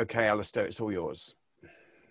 Okay, 0.00 0.26
Alistair, 0.26 0.66
it's 0.66 0.80
all 0.80 0.92
yours. 0.92 1.34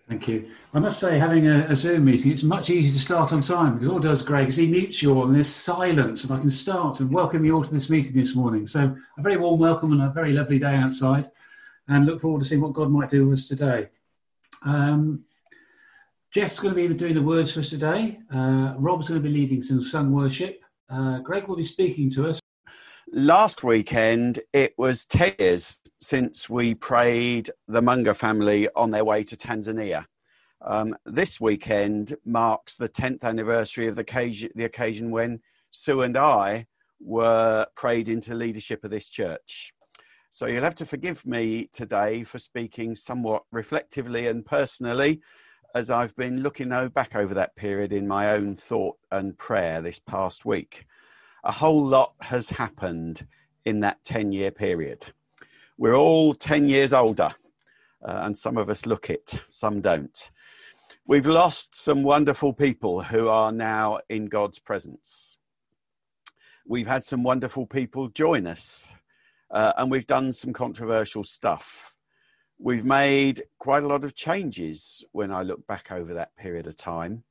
Thank 0.08 0.28
you. 0.28 0.50
I 0.72 0.78
must 0.78 1.00
say, 1.00 1.18
having 1.18 1.48
a, 1.48 1.66
a, 1.68 1.76
Zoom 1.76 2.04
meeting, 2.04 2.30
it's 2.30 2.44
much 2.44 2.70
easier 2.70 2.92
to 2.92 2.98
start 2.98 3.32
on 3.32 3.42
time 3.42 3.74
because 3.74 3.88
all 3.88 3.98
does 3.98 4.22
Greg 4.22 4.48
is 4.48 4.56
he 4.56 4.68
mutes 4.68 5.02
you 5.02 5.12
all 5.12 5.24
and 5.24 5.34
there's 5.34 5.48
silence, 5.48 6.22
and 6.22 6.32
I 6.32 6.38
can 6.38 6.50
start 6.50 7.00
and 7.00 7.12
welcome 7.12 7.44
you 7.44 7.56
all 7.56 7.64
to 7.64 7.72
this 7.72 7.90
meeting 7.90 8.12
this 8.12 8.34
morning. 8.34 8.66
So, 8.68 8.96
a 9.18 9.22
very 9.22 9.36
warm 9.36 9.58
welcome 9.58 9.92
and 9.92 10.02
a 10.02 10.10
very 10.10 10.32
lovely 10.32 10.60
day 10.60 10.76
outside, 10.76 11.30
and 11.88 12.06
look 12.06 12.20
forward 12.20 12.42
to 12.42 12.48
seeing 12.48 12.60
what 12.60 12.72
God 12.72 12.90
might 12.90 13.08
do 13.08 13.28
with 13.28 13.40
us 13.40 13.48
today. 13.48 13.88
Um, 14.62 15.24
Jeff's 16.32 16.60
going 16.60 16.74
to 16.74 16.88
be 16.88 16.94
doing 16.94 17.14
the 17.14 17.22
words 17.22 17.50
for 17.50 17.60
us 17.60 17.70
today. 17.70 18.18
Uh, 18.32 18.74
Rob's 18.78 19.08
going 19.08 19.20
to 19.20 19.28
be 19.28 19.34
leading 19.34 19.62
some 19.62 19.82
sung 19.82 20.12
worship. 20.12 20.62
Uh, 20.88 21.18
Greg 21.20 21.48
will 21.48 21.56
be 21.56 21.64
speaking 21.64 22.10
to 22.10 22.28
us. 22.28 22.40
Last 23.12 23.62
weekend, 23.62 24.40
it 24.52 24.74
was 24.76 25.06
10 25.06 25.36
years 25.38 25.78
since 26.00 26.50
we 26.50 26.74
prayed 26.74 27.50
the 27.68 27.80
Munger 27.80 28.14
family 28.14 28.68
on 28.74 28.90
their 28.90 29.04
way 29.04 29.22
to 29.22 29.36
Tanzania. 29.36 30.06
Um, 30.60 30.96
this 31.06 31.40
weekend 31.40 32.16
marks 32.24 32.74
the 32.74 32.88
10th 32.88 33.22
anniversary 33.22 33.86
of 33.86 33.94
the 33.94 34.00
occasion, 34.00 34.50
the 34.56 34.64
occasion 34.64 35.12
when 35.12 35.38
Sue 35.70 36.02
and 36.02 36.16
I 36.16 36.66
were 37.00 37.66
prayed 37.76 38.08
into 38.08 38.34
leadership 38.34 38.82
of 38.82 38.90
this 38.90 39.08
church. 39.08 39.72
So 40.30 40.46
you'll 40.46 40.64
have 40.64 40.74
to 40.74 40.86
forgive 40.86 41.24
me 41.24 41.70
today 41.72 42.24
for 42.24 42.40
speaking 42.40 42.96
somewhat 42.96 43.44
reflectively 43.52 44.26
and 44.26 44.44
personally 44.44 45.20
as 45.76 45.90
I've 45.90 46.16
been 46.16 46.42
looking 46.42 46.70
back 46.88 47.14
over 47.14 47.34
that 47.34 47.54
period 47.54 47.92
in 47.92 48.08
my 48.08 48.32
own 48.32 48.56
thought 48.56 48.96
and 49.12 49.38
prayer 49.38 49.80
this 49.80 50.00
past 50.00 50.44
week 50.44 50.86
a 51.46 51.52
whole 51.52 51.86
lot 51.86 52.12
has 52.20 52.48
happened 52.48 53.24
in 53.64 53.78
that 53.80 54.04
10 54.04 54.32
year 54.32 54.50
period. 54.50 55.06
We're 55.78 55.94
all 55.94 56.34
10 56.34 56.68
years 56.68 56.92
older, 56.92 57.32
uh, 58.04 58.20
and 58.22 58.36
some 58.36 58.56
of 58.56 58.68
us 58.68 58.84
look 58.84 59.10
it, 59.10 59.32
some 59.50 59.80
don't. 59.80 60.30
We've 61.06 61.26
lost 61.26 61.76
some 61.76 62.02
wonderful 62.02 62.52
people 62.52 63.00
who 63.00 63.28
are 63.28 63.52
now 63.52 64.00
in 64.08 64.26
God's 64.26 64.58
presence. 64.58 65.38
We've 66.66 66.88
had 66.88 67.04
some 67.04 67.22
wonderful 67.22 67.64
people 67.64 68.08
join 68.08 68.48
us, 68.48 68.88
uh, 69.52 69.72
and 69.78 69.88
we've 69.88 70.06
done 70.08 70.32
some 70.32 70.52
controversial 70.52 71.22
stuff. 71.22 71.92
We've 72.58 72.84
made 72.84 73.44
quite 73.60 73.84
a 73.84 73.86
lot 73.86 74.02
of 74.02 74.16
changes 74.16 75.04
when 75.12 75.30
I 75.30 75.42
look 75.42 75.64
back 75.68 75.92
over 75.92 76.14
that 76.14 76.34
period 76.36 76.66
of 76.66 76.74
time. 76.74 77.22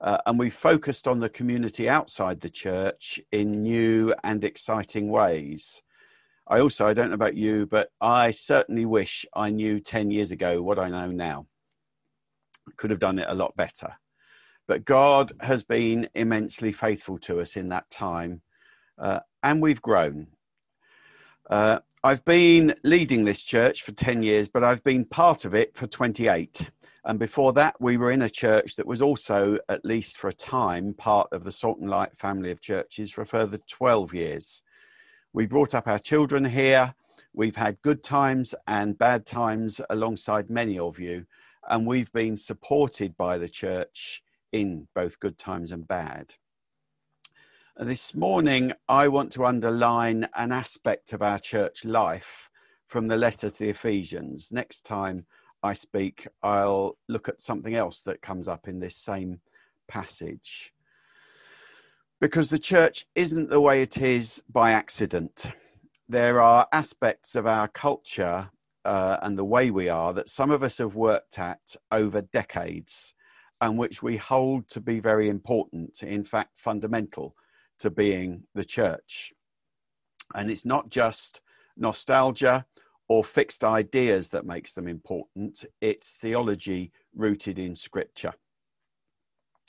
Uh, 0.00 0.18
and 0.26 0.38
we 0.38 0.48
focused 0.48 1.06
on 1.06 1.20
the 1.20 1.28
community 1.28 1.88
outside 1.88 2.40
the 2.40 2.48
church 2.48 3.20
in 3.32 3.62
new 3.62 4.14
and 4.24 4.44
exciting 4.44 5.10
ways. 5.10 5.82
I 6.48 6.60
also, 6.60 6.86
I 6.86 6.94
don't 6.94 7.10
know 7.10 7.14
about 7.14 7.36
you, 7.36 7.66
but 7.66 7.90
I 8.00 8.30
certainly 8.30 8.86
wish 8.86 9.26
I 9.34 9.50
knew 9.50 9.78
10 9.78 10.10
years 10.10 10.32
ago 10.32 10.62
what 10.62 10.78
I 10.78 10.88
know 10.88 11.10
now. 11.10 11.46
Could 12.76 12.90
have 12.90 12.98
done 12.98 13.18
it 13.18 13.28
a 13.28 13.34
lot 13.34 13.54
better. 13.56 13.94
But 14.66 14.84
God 14.84 15.32
has 15.40 15.62
been 15.62 16.08
immensely 16.14 16.72
faithful 16.72 17.18
to 17.20 17.40
us 17.40 17.56
in 17.56 17.68
that 17.68 17.90
time, 17.90 18.40
uh, 18.98 19.20
and 19.42 19.60
we've 19.60 19.82
grown. 19.82 20.28
Uh, 21.48 21.80
I've 22.02 22.24
been 22.24 22.74
leading 22.84 23.24
this 23.24 23.42
church 23.42 23.82
for 23.82 23.92
10 23.92 24.22
years, 24.22 24.48
but 24.48 24.64
I've 24.64 24.82
been 24.82 25.04
part 25.04 25.44
of 25.44 25.54
it 25.54 25.76
for 25.76 25.86
28. 25.86 26.70
And 27.04 27.18
before 27.18 27.52
that, 27.54 27.80
we 27.80 27.96
were 27.96 28.10
in 28.10 28.22
a 28.22 28.30
church 28.30 28.76
that 28.76 28.86
was 28.86 29.00
also, 29.00 29.58
at 29.68 29.84
least 29.84 30.18
for 30.18 30.28
a 30.28 30.34
time, 30.34 30.92
part 30.92 31.28
of 31.32 31.44
the 31.44 31.52
Salt 31.52 31.78
and 31.78 31.88
Light 31.88 32.16
family 32.18 32.50
of 32.50 32.60
churches 32.60 33.10
for 33.10 33.22
a 33.22 33.26
further 33.26 33.58
12 33.68 34.12
years. 34.12 34.62
We 35.32 35.46
brought 35.46 35.74
up 35.74 35.88
our 35.88 35.98
children 35.98 36.44
here. 36.44 36.94
We've 37.32 37.56
had 37.56 37.80
good 37.82 38.02
times 38.02 38.54
and 38.66 38.98
bad 38.98 39.24
times 39.24 39.80
alongside 39.88 40.50
many 40.50 40.78
of 40.78 40.98
you. 40.98 41.24
And 41.68 41.86
we've 41.86 42.12
been 42.12 42.36
supported 42.36 43.16
by 43.16 43.38
the 43.38 43.48
church 43.48 44.22
in 44.52 44.88
both 44.94 45.20
good 45.20 45.38
times 45.38 45.72
and 45.72 45.86
bad. 45.86 46.34
And 47.76 47.88
this 47.88 48.14
morning, 48.14 48.72
I 48.88 49.08
want 49.08 49.32
to 49.32 49.46
underline 49.46 50.28
an 50.34 50.52
aspect 50.52 51.14
of 51.14 51.22
our 51.22 51.38
church 51.38 51.84
life 51.84 52.50
from 52.88 53.08
the 53.08 53.16
letter 53.16 53.48
to 53.48 53.58
the 53.58 53.70
Ephesians. 53.70 54.50
Next 54.52 54.84
time, 54.84 55.24
I 55.62 55.74
speak, 55.74 56.26
I'll 56.42 56.96
look 57.08 57.28
at 57.28 57.40
something 57.40 57.74
else 57.74 58.02
that 58.02 58.22
comes 58.22 58.48
up 58.48 58.68
in 58.68 58.80
this 58.80 58.96
same 58.96 59.40
passage. 59.88 60.72
Because 62.20 62.50
the 62.50 62.58
church 62.58 63.06
isn't 63.14 63.50
the 63.50 63.60
way 63.60 63.82
it 63.82 63.98
is 63.98 64.42
by 64.50 64.72
accident. 64.72 65.52
There 66.08 66.40
are 66.40 66.66
aspects 66.72 67.34
of 67.34 67.46
our 67.46 67.68
culture 67.68 68.50
uh, 68.84 69.18
and 69.22 69.36
the 69.36 69.44
way 69.44 69.70
we 69.70 69.88
are 69.88 70.12
that 70.14 70.28
some 70.28 70.50
of 70.50 70.62
us 70.62 70.78
have 70.78 70.94
worked 70.94 71.38
at 71.38 71.76
over 71.92 72.22
decades 72.22 73.14
and 73.60 73.78
which 73.78 74.02
we 74.02 74.16
hold 74.16 74.68
to 74.68 74.80
be 74.80 75.00
very 75.00 75.28
important, 75.28 76.02
in 76.02 76.24
fact, 76.24 76.58
fundamental 76.58 77.34
to 77.78 77.90
being 77.90 78.42
the 78.54 78.64
church. 78.64 79.32
And 80.34 80.50
it's 80.50 80.64
not 80.64 80.88
just 80.88 81.40
nostalgia 81.76 82.66
or 83.10 83.24
fixed 83.24 83.64
ideas 83.64 84.28
that 84.28 84.46
makes 84.46 84.72
them 84.72 84.86
important. 84.86 85.64
It's 85.80 86.12
theology 86.12 86.92
rooted 87.12 87.58
in 87.58 87.74
scripture. 87.74 88.32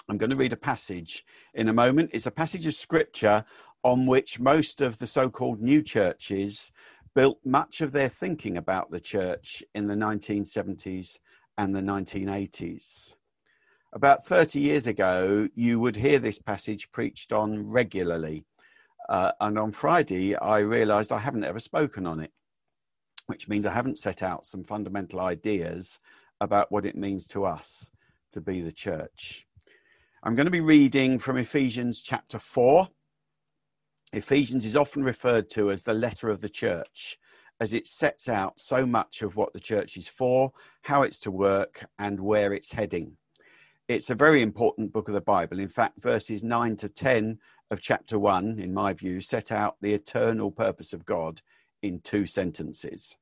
I'm 0.07 0.19
going 0.19 0.29
to 0.29 0.35
read 0.35 0.53
a 0.53 0.57
passage 0.57 1.25
in 1.55 1.67
a 1.67 1.73
moment. 1.73 2.11
It's 2.13 2.27
a 2.27 2.31
passage 2.31 2.67
of 2.67 2.75
scripture 2.75 3.43
on 3.83 4.05
which 4.05 4.39
most 4.39 4.79
of 4.79 4.99
the 4.99 5.07
so 5.07 5.27
called 5.27 5.59
new 5.59 5.81
churches 5.81 6.71
built 7.15 7.39
much 7.43 7.81
of 7.81 7.91
their 7.91 8.09
thinking 8.09 8.57
about 8.57 8.91
the 8.91 8.99
church 8.99 9.63
in 9.73 9.87
the 9.87 9.95
1970s 9.95 11.17
and 11.57 11.75
the 11.75 11.81
1980s. 11.81 13.15
About 13.93 14.23
30 14.23 14.59
years 14.59 14.85
ago, 14.85 15.49
you 15.55 15.79
would 15.79 15.95
hear 15.95 16.19
this 16.19 16.37
passage 16.37 16.91
preached 16.91 17.33
on 17.33 17.67
regularly. 17.67 18.45
Uh, 19.09 19.31
and 19.41 19.57
on 19.57 19.71
Friday, 19.71 20.35
I 20.35 20.59
realized 20.59 21.11
I 21.11 21.17
haven't 21.17 21.43
ever 21.43 21.59
spoken 21.59 22.05
on 22.05 22.19
it 22.19 22.31
which 23.31 23.47
means 23.47 23.65
I 23.65 23.71
haven't 23.71 23.97
set 23.97 24.21
out 24.21 24.45
some 24.45 24.61
fundamental 24.61 25.21
ideas 25.21 25.99
about 26.41 26.69
what 26.69 26.85
it 26.85 26.97
means 26.97 27.27
to 27.27 27.45
us 27.45 27.89
to 28.31 28.41
be 28.41 28.59
the 28.59 28.73
church. 28.73 29.47
I'm 30.21 30.35
going 30.35 30.47
to 30.47 30.51
be 30.51 30.59
reading 30.59 31.17
from 31.17 31.37
Ephesians 31.37 32.01
chapter 32.01 32.39
4. 32.39 32.89
Ephesians 34.11 34.65
is 34.65 34.75
often 34.75 35.01
referred 35.01 35.49
to 35.51 35.71
as 35.71 35.83
the 35.83 35.93
letter 35.93 36.29
of 36.29 36.41
the 36.41 36.49
church, 36.49 37.17
as 37.61 37.73
it 37.73 37.87
sets 37.87 38.27
out 38.27 38.59
so 38.59 38.85
much 38.85 39.21
of 39.21 39.37
what 39.37 39.53
the 39.53 39.61
church 39.61 39.95
is 39.95 40.09
for, 40.09 40.51
how 40.81 41.03
it's 41.03 41.19
to 41.21 41.31
work, 41.31 41.85
and 41.99 42.19
where 42.19 42.51
it's 42.51 42.73
heading. 42.73 43.15
It's 43.87 44.09
a 44.09 44.15
very 44.15 44.41
important 44.41 44.91
book 44.91 45.07
of 45.07 45.13
the 45.13 45.21
Bible. 45.21 45.57
In 45.61 45.69
fact, 45.69 46.01
verses 46.01 46.43
9 46.43 46.75
to 46.75 46.89
10 46.89 47.39
of 47.71 47.79
chapter 47.79 48.19
1, 48.19 48.59
in 48.59 48.73
my 48.73 48.91
view, 48.91 49.21
set 49.21 49.53
out 49.53 49.77
the 49.79 49.93
eternal 49.93 50.51
purpose 50.51 50.91
of 50.91 51.05
God 51.05 51.41
in 51.81 51.99
two 51.99 52.25
sentences. 52.25 53.15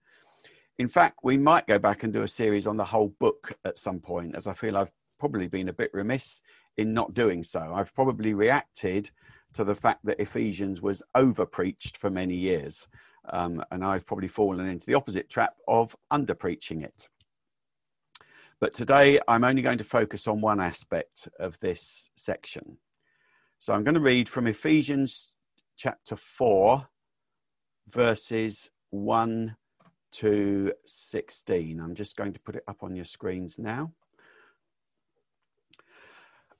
In 0.79 0.88
fact, 0.88 1.19
we 1.23 1.38
might 1.38 1.67
go 1.67 1.78
back 1.78 2.03
and 2.03 2.13
do 2.13 2.23
a 2.23 2.28
series 2.28 2.66
on 2.66 2.78
the 2.78 2.85
whole 2.85 3.13
book 3.19 3.53
at 3.66 3.78
some 3.78 4.00
point, 4.00 4.34
as 4.34 4.47
I 4.47 4.53
feel 4.53 4.78
I've 4.78 4.94
probably 5.19 5.50
been 5.50 5.67
a 5.67 5.73
bit 5.73 5.94
remiss 5.94 6.41
in 6.78 6.94
not 6.94 7.13
doing 7.13 7.44
so. 7.44 7.73
I've 7.75 7.94
probably 7.94 8.34
reacted 8.34 9.12
to 9.56 9.66
the 9.66 9.75
fact 9.75 10.06
that 10.06 10.22
Ephesians 10.22 10.81
was 10.81 11.03
over 11.16 11.45
preached 11.45 11.97
for 11.97 12.09
many 12.09 12.35
years. 12.35 12.88
Um, 13.28 13.62
and 13.72 13.84
I've 13.84 14.06
probably 14.06 14.29
fallen 14.29 14.68
into 14.68 14.85
the 14.85 14.94
opposite 14.94 15.29
trap 15.29 15.56
of 15.68 15.94
under 16.12 16.34
preaching 16.34 16.81
it. 16.81 17.09
But 18.62 18.73
today 18.73 19.19
I'm 19.28 19.44
only 19.44 19.62
going 19.62 19.79
to 19.79 19.84
focus 19.84 20.28
on 20.29 20.39
one 20.39 20.62
aspect 20.62 21.28
of 21.41 21.59
this 21.59 22.09
section. 22.16 22.78
So 23.59 23.73
I'm 23.73 23.84
going 23.84 23.95
to 23.95 24.00
read 24.00 24.29
from 24.29 24.47
Ephesians 24.47 25.34
chapter 25.75 26.16
4, 26.16 26.88
verses 27.91 28.72
1 28.91 29.57
to 30.13 30.73
16. 30.85 31.79
I'm 31.79 31.95
just 31.95 32.15
going 32.15 32.33
to 32.33 32.39
put 32.39 32.56
it 32.56 32.63
up 32.67 32.83
on 32.83 32.95
your 32.95 33.06
screens 33.06 33.57
now. 33.57 33.91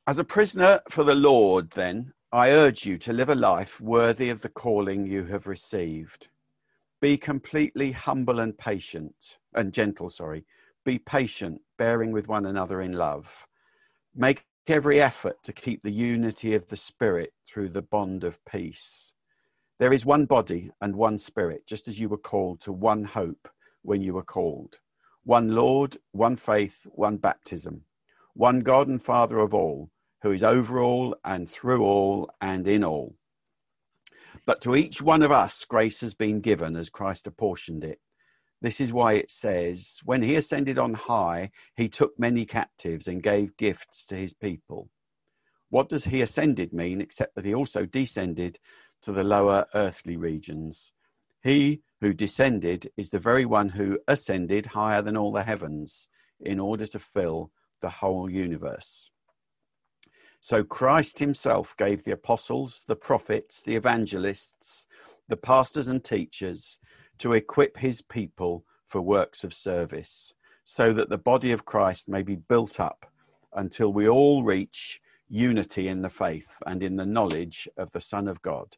As 0.08 0.20
a 0.20 0.24
prisoner 0.24 0.82
for 0.90 1.04
the 1.04 1.16
Lord, 1.16 1.72
then, 1.72 2.14
I 2.32 2.52
urge 2.52 2.86
you 2.86 2.98
to 3.00 3.14
live 3.14 3.30
a 3.30 3.36
life 3.36 3.80
worthy 3.80 4.30
of 4.30 4.42
the 4.42 4.50
calling 4.50 5.06
you 5.06 5.26
have 5.26 5.48
received. 5.48 6.30
Be 7.02 7.18
completely 7.18 7.92
humble 7.92 8.40
and 8.40 8.58
patient, 8.58 9.38
and 9.54 9.74
gentle, 9.74 10.10
sorry. 10.10 10.46
Be 10.84 11.00
patient, 11.00 11.62
bearing 11.78 12.12
with 12.12 12.28
one 12.28 12.46
another 12.46 12.82
in 12.82 12.94
love. 12.94 13.28
Make 14.16 14.46
every 14.68 15.02
effort 15.02 15.42
to 15.44 15.54
keep 15.54 15.82
the 15.82 15.92
unity 15.92 16.54
of 16.54 16.68
the 16.68 16.76
Spirit 16.76 17.34
through 17.48 17.70
the 17.70 17.82
bond 17.82 18.24
of 18.24 18.44
peace. 18.46 19.14
There 19.80 19.94
is 19.94 20.06
one 20.06 20.26
body 20.26 20.72
and 20.82 20.94
one 20.94 21.18
spirit, 21.18 21.66
just 21.66 21.88
as 21.88 21.98
you 21.98 22.10
were 22.10 22.18
called 22.18 22.60
to 22.62 22.72
one 22.74 23.06
hope 23.06 23.48
when 23.82 24.02
you 24.02 24.14
were 24.14 24.24
called. 24.24 24.78
One 25.24 25.56
Lord, 25.56 25.98
one 26.12 26.36
faith, 26.36 26.86
one 26.92 27.16
baptism. 27.16 27.86
One 28.34 28.60
God 28.60 28.90
and 28.90 29.02
Father 29.02 29.40
of 29.40 29.54
all, 29.54 29.90
who 30.22 30.32
is 30.32 30.44
over 30.44 30.82
all 30.82 31.16
and 31.24 31.50
through 31.50 31.82
all 31.82 32.30
and 32.42 32.68
in 32.68 32.84
all. 32.84 33.16
But 34.46 34.62
to 34.62 34.76
each 34.76 35.02
one 35.02 35.24
of 35.24 35.32
us, 35.32 35.64
grace 35.64 36.02
has 36.02 36.14
been 36.14 36.42
given 36.42 36.76
as 36.76 36.90
Christ 36.90 37.26
apportioned 37.26 37.86
it. 37.86 38.00
This 38.62 38.82
is 38.82 38.92
why 38.92 39.14
it 39.14 39.32
says, 39.32 40.00
When 40.04 40.24
he 40.24 40.36
ascended 40.36 40.78
on 40.78 40.94
high, 40.94 41.52
he 41.78 41.88
took 41.88 42.20
many 42.20 42.46
captives 42.46 43.08
and 43.08 43.24
gave 43.24 43.56
gifts 43.56 44.06
to 44.08 44.18
his 44.18 44.34
people. 44.34 44.90
What 45.70 45.88
does 45.88 46.06
he 46.06 46.22
ascended 46.22 46.74
mean 46.74 47.00
except 47.00 47.36
that 47.36 47.46
he 47.46 47.54
also 47.54 47.86
descended 47.86 48.60
to 49.02 49.12
the 49.12 49.24
lower 49.24 49.66
earthly 49.74 50.18
regions? 50.18 50.94
He 51.42 51.82
who 52.02 52.14
descended 52.14 52.92
is 52.98 53.10
the 53.10 53.20
very 53.20 53.46
one 53.46 53.70
who 53.70 54.00
ascended 54.08 54.68
higher 54.68 55.02
than 55.02 55.18
all 55.18 55.32
the 55.32 55.44
heavens 55.44 56.08
in 56.40 56.60
order 56.60 56.86
to 56.88 57.00
fill 57.00 57.52
the 57.82 57.90
whole 57.90 58.30
universe. 58.30 59.12
So 60.42 60.64
Christ 60.64 61.20
himself 61.20 61.76
gave 61.78 62.04
the 62.04 62.14
apostles, 62.14 62.86
the 62.88 62.96
prophets, 62.96 63.62
the 63.62 63.76
evangelists, 63.76 64.86
the 65.28 65.38
pastors 65.38 65.90
and 65.90 66.04
teachers 66.04 66.80
to 67.20 67.34
equip 67.34 67.78
his 67.78 68.02
people 68.02 68.64
for 68.88 69.02
works 69.02 69.44
of 69.44 69.54
service, 69.54 70.34
so 70.64 70.94
that 70.94 71.10
the 71.10 71.18
body 71.18 71.52
of 71.52 71.66
Christ 71.66 72.08
may 72.08 72.22
be 72.22 72.36
built 72.36 72.80
up 72.80 73.06
until 73.54 73.92
we 73.92 74.08
all 74.08 74.44
reach 74.44 75.02
unity 75.28 75.88
in 75.88 76.02
the 76.02 76.10
faith 76.10 76.52
and 76.66 76.82
in 76.82 76.96
the 76.96 77.06
knowledge 77.06 77.68
of 77.78 77.92
the 77.92 78.02
Son 78.02 78.28
of 78.28 78.42
God 78.42 78.78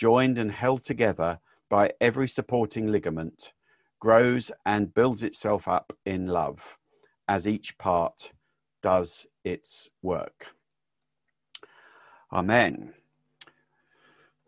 joined 0.00 0.38
and 0.38 0.50
held 0.50 0.82
together 0.82 1.38
by 1.68 1.92
every 2.00 2.26
supporting 2.26 2.86
ligament, 2.86 3.52
grows 4.00 4.50
and 4.64 4.94
builds 4.94 5.22
itself 5.22 5.68
up 5.68 5.92
in 6.06 6.26
love 6.26 6.78
as 7.28 7.46
each 7.46 7.76
part 7.76 8.32
does 8.82 9.26
its 9.44 9.90
work. 10.00 10.46
Amen. 12.32 12.94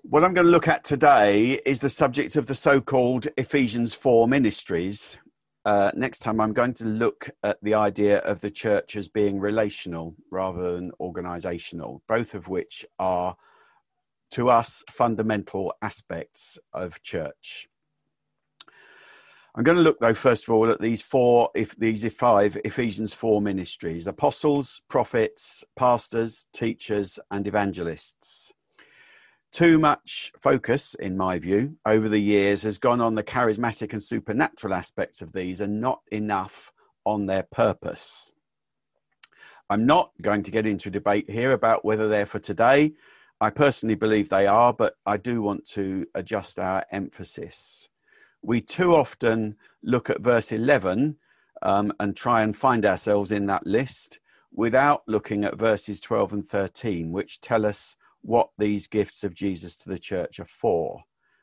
What 0.01 0.25
I'm 0.25 0.33
going 0.33 0.47
to 0.47 0.51
look 0.51 0.69
at 0.69 0.85
today 0.85 1.61
is 1.67 1.81
the 1.81 1.91
subject 1.91 2.37
of 2.37 2.47
the 2.47 2.55
so 2.55 2.81
called 2.81 3.29
Ephesians 3.37 3.93
4 3.93 4.27
ministries. 4.27 5.19
Uh, 5.67 5.91
next 5.95 6.21
time, 6.21 6.41
I'm 6.41 6.55
going 6.55 6.75
to 6.75 6.87
look 6.87 7.29
at 7.45 7.59
the 7.63 7.75
idea 7.75 8.21
of 8.21 8.41
the 8.41 8.51
church 8.51 8.97
as 8.97 9.07
being 9.07 9.39
relational 9.39 10.17
rather 10.31 10.73
than 10.73 10.93
organizational, 10.99 12.03
both 12.09 12.35
of 12.35 12.49
which 12.49 12.87
are, 12.99 13.37
to 14.33 14.51
us, 14.51 14.85
fundamental 14.91 15.73
aspects 15.83 16.59
of 16.73 17.03
church. 17.03 17.69
I'm 19.55 19.65
going 19.65 19.77
to 19.77 19.83
look, 19.83 20.01
though, 20.01 20.15
first 20.15 20.45
of 20.45 20.55
all, 20.55 20.71
at 20.71 20.81
these 20.81 21.03
four, 21.03 21.51
if 21.55 21.77
these 21.77 22.11
five 22.15 22.57
Ephesians 22.65 23.13
4 23.13 23.43
ministries 23.43 24.07
apostles, 24.07 24.81
prophets, 24.89 25.63
pastors, 25.77 26.47
teachers, 26.55 27.19
and 27.31 27.47
evangelists. 27.47 28.53
Too 29.53 29.79
much 29.79 30.33
focus, 30.41 30.95
in 30.95 31.19
my 31.19 31.39
view, 31.39 31.77
over 31.85 32.09
the 32.09 32.19
years 32.19 32.63
has 32.63 32.79
gone 32.79 33.03
on 33.03 33.15
the 33.15 33.23
charismatic 33.23 33.93
and 33.93 34.03
supernatural 34.03 34.73
aspects 34.73 35.21
of 35.21 35.33
these 35.33 35.61
and 35.61 35.79
not 35.79 36.01
enough 36.11 36.73
on 37.05 37.27
their 37.27 37.43
purpose. 37.43 38.33
I'm 39.69 39.85
not 39.85 40.13
going 40.23 40.43
to 40.45 40.51
get 40.51 40.67
into 40.67 40.89
a 40.89 40.93
debate 40.93 41.29
here 41.29 41.53
about 41.53 41.85
whether 41.85 42.09
they're 42.09 42.25
for 42.25 42.39
today. 42.39 42.95
I 43.43 43.51
personally 43.51 43.97
believe 43.97 44.29
they 44.29 44.47
are, 44.47 44.73
but 44.73 44.95
I 45.05 45.17
do 45.17 45.43
want 45.43 45.69
to 45.71 46.07
adjust 46.15 46.61
our 46.61 46.87
emphasis. 46.93 47.89
We 48.41 48.61
too 48.61 48.95
often 48.95 49.57
look 49.83 50.09
at 50.11 50.21
verse 50.21 50.53
11 50.53 51.17
um, 51.63 51.93
and 51.99 52.17
try 52.17 52.45
and 52.45 52.57
find 52.57 52.87
ourselves 52.87 53.33
in 53.33 53.47
that 53.47 53.67
list 53.67 54.21
without 54.53 55.03
looking 55.09 55.43
at 55.43 55.59
verses 55.59 55.99
12 55.99 56.33
and 56.35 56.49
13, 56.49 57.11
which 57.11 57.41
tell 57.41 57.67
us 57.67 57.97
what 58.21 58.51
these 58.59 58.87
gifts 58.87 59.25
of 59.25 59.35
Jesus 59.35 59.75
to 59.79 59.89
the 59.89 59.99
church 59.99 60.39
are 60.39 60.47
for. 60.47 61.03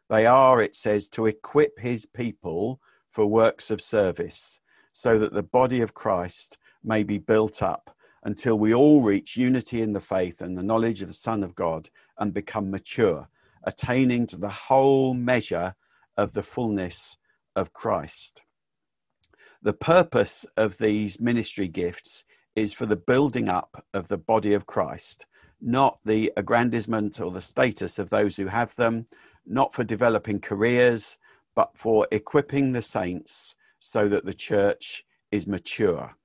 They 0.09 0.25
are, 0.25 0.61
it 0.61 0.77
says, 0.77 1.09
to 1.09 1.25
equip 1.25 1.79
his 1.79 2.05
people 2.05 2.79
for 3.11 3.25
works 3.25 3.71
of 3.71 3.81
service, 3.81 4.61
so 4.93 5.19
that 5.19 5.33
the 5.33 5.43
body 5.43 5.81
of 5.81 5.93
Christ 5.93 6.57
may 6.81 7.03
be 7.03 7.17
built 7.17 7.61
up 7.61 7.93
until 8.23 8.57
we 8.57 8.73
all 8.73 9.01
reach 9.01 9.37
unity 9.37 9.81
in 9.81 9.93
the 9.93 10.01
faith 10.01 10.41
and 10.41 10.57
the 10.57 10.63
knowledge 10.63 11.01
of 11.01 11.07
the 11.07 11.13
Son 11.13 11.43
of 11.43 11.55
God 11.55 11.89
and 12.17 12.33
become 12.33 12.71
mature, 12.71 13.27
attaining 13.63 14.27
to 14.27 14.37
the 14.37 14.49
whole 14.49 15.13
measure 15.13 15.75
of 16.17 16.33
the 16.33 16.43
fullness 16.43 17.17
of 17.55 17.73
Christ. 17.73 18.43
The 19.61 19.73
purpose 19.73 20.45
of 20.55 20.77
these 20.77 21.19
ministry 21.19 21.67
gifts 21.67 22.23
is 22.55 22.73
for 22.73 22.85
the 22.85 22.95
building 22.95 23.49
up 23.49 23.85
of 23.93 24.07
the 24.07 24.17
body 24.17 24.53
of 24.53 24.65
Christ 24.65 25.25
not 25.61 25.99
the 26.05 26.31
aggrandizement 26.37 27.19
or 27.19 27.31
the 27.31 27.41
status 27.41 27.99
of 27.99 28.09
those 28.09 28.37
who 28.37 28.47
have 28.47 28.75
them, 28.75 29.07
not 29.45 29.73
for 29.73 29.83
developing 29.83 30.39
careers, 30.39 31.17
but 31.55 31.71
for 31.75 32.07
equipping 32.11 32.71
the 32.71 32.81
saints 32.81 33.55
so 33.79 34.07
that 34.07 34.25
the 34.25 34.33
church 34.33 35.03
is 35.31 35.47
mature. 35.47 36.15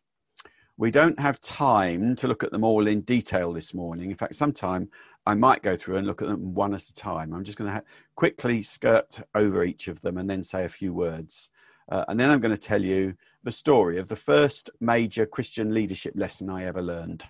We 0.76 0.90
don't 0.90 1.20
have 1.20 1.40
time 1.40 2.16
to 2.16 2.26
look 2.26 2.42
at 2.42 2.50
them 2.50 2.64
all 2.64 2.88
in 2.88 3.02
detail 3.02 3.52
this 3.52 3.74
morning. 3.74 4.10
In 4.10 4.16
fact, 4.16 4.34
sometime 4.34 4.88
I 5.24 5.34
might 5.34 5.62
go 5.62 5.76
through 5.76 5.98
and 5.98 6.06
look 6.06 6.20
at 6.20 6.26
them 6.26 6.52
one 6.52 6.74
at 6.74 6.88
a 6.88 6.94
time. 6.94 7.32
I'm 7.32 7.44
just 7.44 7.56
going 7.56 7.70
to 7.70 7.84
quickly 8.16 8.60
skirt 8.62 9.20
over 9.36 9.62
each 9.62 9.86
of 9.86 10.00
them 10.00 10.18
and 10.18 10.28
then 10.28 10.42
say 10.42 10.64
a 10.64 10.68
few 10.68 10.92
words. 10.92 11.50
Uh, 11.88 12.04
and 12.08 12.18
then 12.18 12.28
I'm 12.28 12.40
going 12.40 12.54
to 12.54 12.60
tell 12.60 12.82
you 12.82 13.14
the 13.44 13.52
story 13.52 13.98
of 13.98 14.08
the 14.08 14.16
first 14.16 14.68
major 14.80 15.26
Christian 15.26 15.72
leadership 15.72 16.14
lesson 16.16 16.50
I 16.50 16.64
ever 16.64 16.82
learned. 16.82 17.24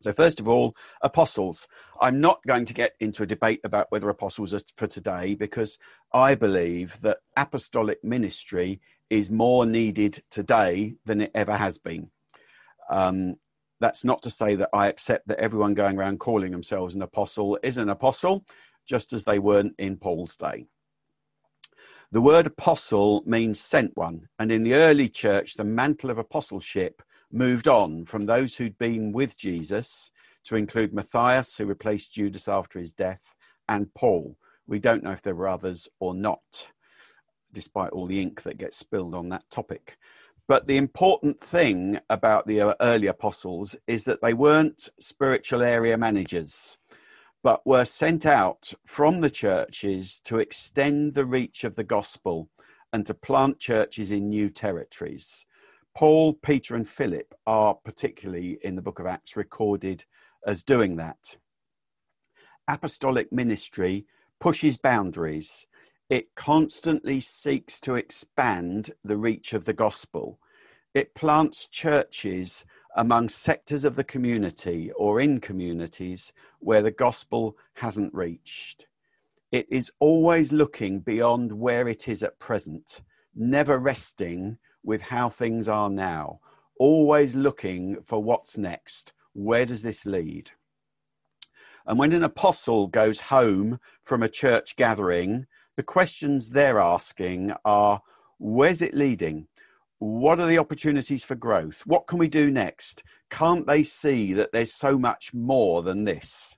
So, 0.00 0.14
first 0.14 0.40
of 0.40 0.48
all, 0.48 0.74
apostles. 1.02 1.68
I'm 2.00 2.22
not 2.22 2.40
going 2.46 2.64
to 2.64 2.72
get 2.72 2.92
into 3.00 3.22
a 3.22 3.26
debate 3.26 3.60
about 3.64 3.88
whether 3.90 4.08
apostles 4.08 4.54
are 4.54 4.62
for 4.78 4.86
today 4.86 5.34
because 5.34 5.78
I 6.14 6.36
believe 6.36 6.98
that 7.02 7.18
apostolic 7.36 8.02
ministry 8.02 8.80
is 9.10 9.30
more 9.30 9.66
needed 9.66 10.22
today 10.30 10.94
than 11.04 11.20
it 11.20 11.32
ever 11.34 11.54
has 11.54 11.78
been. 11.78 12.10
Um, 12.90 13.36
that's 13.80 14.04
not 14.04 14.20
to 14.22 14.30
say 14.30 14.56
that 14.56 14.68
I 14.74 14.88
accept 14.88 15.26
that 15.28 15.38
everyone 15.38 15.72
going 15.72 15.96
around 15.96 16.20
calling 16.20 16.52
themselves 16.52 16.94
an 16.94 17.02
apostle 17.02 17.58
is 17.62 17.78
an 17.78 17.88
apostle, 17.88 18.44
just 18.86 19.12
as 19.14 19.24
they 19.24 19.38
weren't 19.38 19.74
in 19.78 19.96
Paul's 19.96 20.36
day. 20.36 20.66
The 22.12 22.20
word 22.20 22.46
apostle 22.46 23.22
means 23.24 23.60
sent 23.60 23.96
one, 23.96 24.28
and 24.38 24.50
in 24.50 24.64
the 24.64 24.74
early 24.74 25.08
church, 25.08 25.54
the 25.54 25.64
mantle 25.64 26.10
of 26.10 26.18
apostleship 26.18 27.02
moved 27.32 27.68
on 27.68 28.04
from 28.04 28.26
those 28.26 28.56
who'd 28.56 28.76
been 28.78 29.12
with 29.12 29.36
Jesus 29.36 30.10
to 30.44 30.56
include 30.56 30.92
Matthias, 30.92 31.56
who 31.56 31.66
replaced 31.66 32.12
Judas 32.12 32.48
after 32.48 32.80
his 32.80 32.92
death, 32.92 33.34
and 33.68 33.94
Paul. 33.94 34.36
We 34.66 34.80
don't 34.80 35.04
know 35.04 35.12
if 35.12 35.22
there 35.22 35.36
were 35.36 35.48
others 35.48 35.88
or 36.00 36.14
not, 36.14 36.66
despite 37.52 37.92
all 37.92 38.06
the 38.06 38.20
ink 38.20 38.42
that 38.42 38.58
gets 38.58 38.76
spilled 38.76 39.14
on 39.14 39.28
that 39.28 39.48
topic. 39.50 39.96
But 40.50 40.66
the 40.66 40.78
important 40.78 41.40
thing 41.40 42.00
about 42.10 42.48
the 42.48 42.60
uh, 42.60 42.74
early 42.80 43.06
apostles 43.06 43.76
is 43.86 44.02
that 44.02 44.20
they 44.20 44.34
weren't 44.34 44.88
spiritual 44.98 45.62
area 45.62 45.96
managers, 45.96 46.76
but 47.44 47.64
were 47.64 47.84
sent 47.84 48.26
out 48.26 48.74
from 48.84 49.20
the 49.20 49.30
churches 49.30 50.20
to 50.24 50.40
extend 50.40 51.14
the 51.14 51.24
reach 51.24 51.62
of 51.62 51.76
the 51.76 51.84
gospel 51.84 52.48
and 52.92 53.06
to 53.06 53.14
plant 53.14 53.60
churches 53.60 54.10
in 54.10 54.28
new 54.28 54.48
territories. 54.48 55.46
Paul, 55.96 56.32
Peter, 56.32 56.74
and 56.74 56.88
Philip 56.88 57.32
are 57.46 57.76
particularly 57.76 58.58
in 58.64 58.74
the 58.74 58.82
book 58.82 58.98
of 58.98 59.06
Acts 59.06 59.36
recorded 59.36 60.04
as 60.44 60.64
doing 60.64 60.96
that. 60.96 61.36
Apostolic 62.66 63.32
ministry 63.32 64.04
pushes 64.40 64.76
boundaries, 64.76 65.68
it 66.10 66.34
constantly 66.34 67.20
seeks 67.20 67.78
to 67.78 67.94
expand 67.94 68.90
the 69.04 69.16
reach 69.16 69.52
of 69.52 69.64
the 69.64 69.72
gospel. 69.72 70.40
It 70.92 71.14
plants 71.14 71.68
churches 71.68 72.64
among 72.96 73.28
sectors 73.28 73.84
of 73.84 73.94
the 73.94 74.02
community 74.02 74.90
or 74.96 75.20
in 75.20 75.40
communities 75.40 76.32
where 76.58 76.82
the 76.82 76.90
gospel 76.90 77.56
hasn't 77.74 78.12
reached. 78.12 78.88
It 79.52 79.68
is 79.70 79.92
always 80.00 80.50
looking 80.50 80.98
beyond 80.98 81.52
where 81.52 81.86
it 81.86 82.08
is 82.08 82.24
at 82.24 82.40
present, 82.40 83.02
never 83.36 83.78
resting 83.78 84.58
with 84.82 85.00
how 85.00 85.28
things 85.28 85.68
are 85.68 85.90
now, 85.90 86.40
always 86.76 87.36
looking 87.36 87.98
for 88.04 88.20
what's 88.20 88.58
next. 88.58 89.12
Where 89.32 89.64
does 89.64 89.82
this 89.82 90.04
lead? 90.04 90.50
And 91.86 92.00
when 92.00 92.12
an 92.12 92.24
apostle 92.24 92.88
goes 92.88 93.20
home 93.20 93.78
from 94.02 94.24
a 94.24 94.28
church 94.28 94.74
gathering, 94.74 95.46
the 95.76 95.82
questions 95.82 96.50
they're 96.50 96.80
asking 96.80 97.52
are 97.64 98.00
Where's 98.38 98.80
it 98.80 98.94
leading? 98.94 99.48
What 99.98 100.40
are 100.40 100.46
the 100.46 100.58
opportunities 100.58 101.24
for 101.24 101.34
growth? 101.34 101.82
What 101.84 102.06
can 102.06 102.18
we 102.18 102.28
do 102.28 102.50
next? 102.50 103.02
Can't 103.28 103.66
they 103.66 103.82
see 103.82 104.32
that 104.32 104.50
there's 104.50 104.72
so 104.72 104.98
much 104.98 105.34
more 105.34 105.82
than 105.82 106.04
this? 106.04 106.56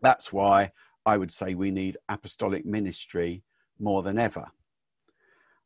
That's 0.00 0.32
why 0.32 0.70
I 1.04 1.16
would 1.16 1.32
say 1.32 1.54
we 1.54 1.72
need 1.72 1.96
apostolic 2.08 2.64
ministry 2.64 3.42
more 3.80 4.04
than 4.04 4.18
ever. 4.18 4.46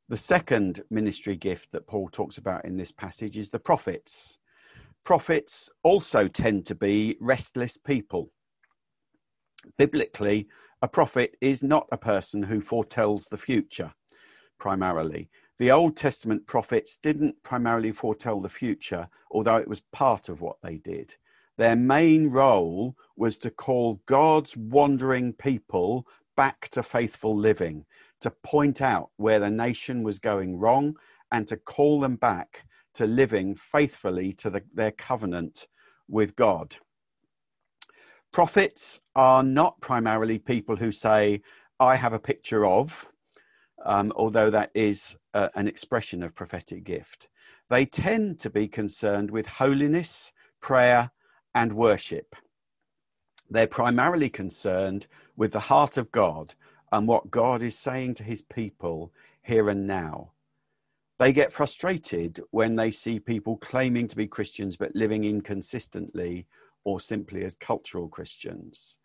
The 0.08 0.16
second 0.16 0.82
ministry 0.90 1.36
gift 1.36 1.70
that 1.72 1.86
Paul 1.86 2.08
talks 2.10 2.38
about 2.38 2.64
in 2.64 2.78
this 2.78 2.92
passage 2.92 3.36
is 3.36 3.50
the 3.50 3.58
prophets. 3.58 4.38
Prophets 5.04 5.68
also 5.82 6.28
tend 6.28 6.64
to 6.66 6.74
be 6.74 7.18
restless 7.20 7.76
people. 7.76 8.30
Biblically, 9.76 10.48
a 10.80 10.88
prophet 10.88 11.36
is 11.40 11.62
not 11.62 11.88
a 11.90 11.96
person 11.96 12.42
who 12.44 12.60
foretells 12.60 13.26
the 13.26 13.38
future 13.38 13.92
primarily. 14.58 15.30
The 15.58 15.70
Old 15.70 15.96
Testament 15.96 16.46
prophets 16.46 16.96
didn't 16.96 17.42
primarily 17.42 17.92
foretell 17.92 18.40
the 18.40 18.48
future, 18.48 19.08
although 19.30 19.56
it 19.56 19.68
was 19.68 19.80
part 19.92 20.28
of 20.28 20.40
what 20.40 20.56
they 20.62 20.76
did. 20.76 21.14
Their 21.56 21.76
main 21.76 22.28
role 22.28 22.94
was 23.16 23.38
to 23.38 23.50
call 23.50 24.00
God's 24.06 24.56
wandering 24.56 25.32
people 25.32 26.06
back 26.36 26.68
to 26.70 26.82
faithful 26.84 27.36
living, 27.36 27.84
to 28.20 28.30
point 28.30 28.80
out 28.80 29.10
where 29.16 29.40
the 29.40 29.50
nation 29.50 30.04
was 30.04 30.20
going 30.20 30.56
wrong, 30.56 30.94
and 31.32 31.48
to 31.48 31.56
call 31.56 32.00
them 32.00 32.16
back 32.16 32.64
to 32.94 33.06
living 33.06 33.56
faithfully 33.56 34.32
to 34.34 34.50
the, 34.50 34.62
their 34.72 34.92
covenant 34.92 35.66
with 36.08 36.36
God. 36.36 36.76
Prophets 38.32 39.00
are 39.16 39.42
not 39.42 39.80
primarily 39.80 40.38
people 40.38 40.76
who 40.76 40.92
say, 40.92 41.42
I 41.80 41.96
have 41.96 42.12
a 42.12 42.18
picture 42.18 42.66
of, 42.66 43.06
um, 43.84 44.12
although 44.16 44.50
that 44.50 44.70
is 44.74 45.16
uh, 45.34 45.48
an 45.54 45.66
expression 45.66 46.22
of 46.22 46.34
prophetic 46.34 46.84
gift. 46.84 47.28
They 47.70 47.86
tend 47.86 48.38
to 48.40 48.50
be 48.50 48.68
concerned 48.68 49.30
with 49.30 49.46
holiness, 49.46 50.32
prayer, 50.60 51.10
and 51.54 51.72
worship. 51.72 52.36
They're 53.50 53.66
primarily 53.66 54.28
concerned 54.28 55.06
with 55.36 55.52
the 55.52 55.60
heart 55.60 55.96
of 55.96 56.12
God 56.12 56.54
and 56.92 57.08
what 57.08 57.30
God 57.30 57.62
is 57.62 57.78
saying 57.78 58.14
to 58.16 58.24
his 58.24 58.42
people 58.42 59.12
here 59.42 59.68
and 59.70 59.86
now. 59.86 60.32
They 61.18 61.32
get 61.32 61.52
frustrated 61.52 62.40
when 62.50 62.76
they 62.76 62.90
see 62.90 63.18
people 63.18 63.56
claiming 63.56 64.06
to 64.08 64.16
be 64.16 64.26
Christians 64.26 64.76
but 64.76 64.94
living 64.94 65.24
inconsistently 65.24 66.46
or 66.88 67.00
simply 67.00 67.44
as 67.44 67.54
cultural 67.54 68.08
Christians. 68.08 68.98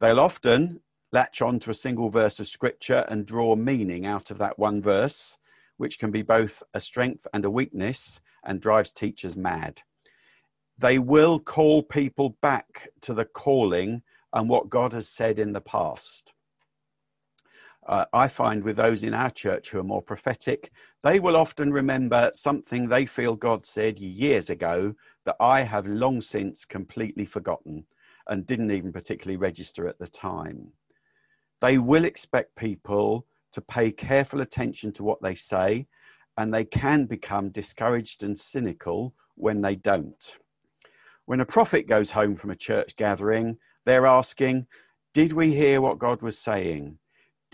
They'll 0.00 0.20
often 0.20 0.80
latch 1.12 1.40
on 1.40 1.58
to 1.60 1.70
a 1.70 1.74
single 1.74 2.10
verse 2.10 2.40
of 2.40 2.48
scripture 2.48 3.04
and 3.08 3.26
draw 3.26 3.56
meaning 3.56 4.04
out 4.04 4.30
of 4.30 4.38
that 4.38 4.58
one 4.58 4.82
verse, 4.82 5.38
which 5.76 5.98
can 5.98 6.10
be 6.10 6.22
both 6.22 6.62
a 6.72 6.80
strength 6.80 7.26
and 7.32 7.44
a 7.44 7.50
weakness 7.50 8.20
and 8.44 8.60
drives 8.60 8.92
teachers 8.92 9.36
mad 9.36 9.82
they 10.78 10.98
will 10.98 11.38
call 11.38 11.82
people 11.82 12.36
back 12.40 12.88
to 13.02 13.14
the 13.14 13.24
calling 13.24 14.02
and 14.32 14.48
what 14.48 14.70
God 14.70 14.92
has 14.92 15.08
said 15.08 15.38
in 15.38 15.52
the 15.52 15.60
past. 15.60 16.32
Uh, 17.86 18.06
I 18.14 18.28
find 18.28 18.64
with 18.64 18.76
those 18.76 19.02
in 19.02 19.12
our 19.12 19.30
church 19.30 19.70
who 19.70 19.78
are 19.78 19.84
more 19.84 20.02
prophetic, 20.02 20.70
they 21.02 21.20
will 21.20 21.36
often 21.36 21.72
remember 21.72 22.30
something 22.34 22.88
they 22.88 23.04
feel 23.04 23.36
God 23.36 23.66
said 23.66 23.98
years 23.98 24.48
ago 24.48 24.94
that 25.26 25.36
I 25.38 25.62
have 25.62 25.86
long 25.86 26.22
since 26.22 26.64
completely 26.64 27.26
forgotten 27.26 27.84
and 28.26 28.46
didn't 28.46 28.70
even 28.70 28.92
particularly 28.92 29.36
register 29.36 29.86
at 29.86 29.98
the 29.98 30.06
time. 30.06 30.72
They 31.60 31.76
will 31.76 32.04
expect 32.04 32.56
people 32.56 33.26
to 33.52 33.60
pay 33.60 33.92
careful 33.92 34.40
attention 34.40 34.92
to 34.92 35.04
what 35.04 35.20
they 35.22 35.34
say, 35.34 35.86
and 36.38 36.52
they 36.52 36.64
can 36.64 37.04
become 37.04 37.50
discouraged 37.50 38.24
and 38.24 38.38
cynical 38.38 39.14
when 39.36 39.60
they 39.60 39.76
don't. 39.76 40.38
When 41.26 41.40
a 41.40 41.46
prophet 41.46 41.86
goes 41.86 42.10
home 42.10 42.34
from 42.34 42.50
a 42.50 42.56
church 42.56 42.96
gathering, 42.96 43.58
they're 43.84 44.06
asking, 44.06 44.66
Did 45.12 45.32
we 45.32 45.54
hear 45.54 45.80
what 45.80 45.98
God 45.98 46.22
was 46.22 46.38
saying? 46.38 46.98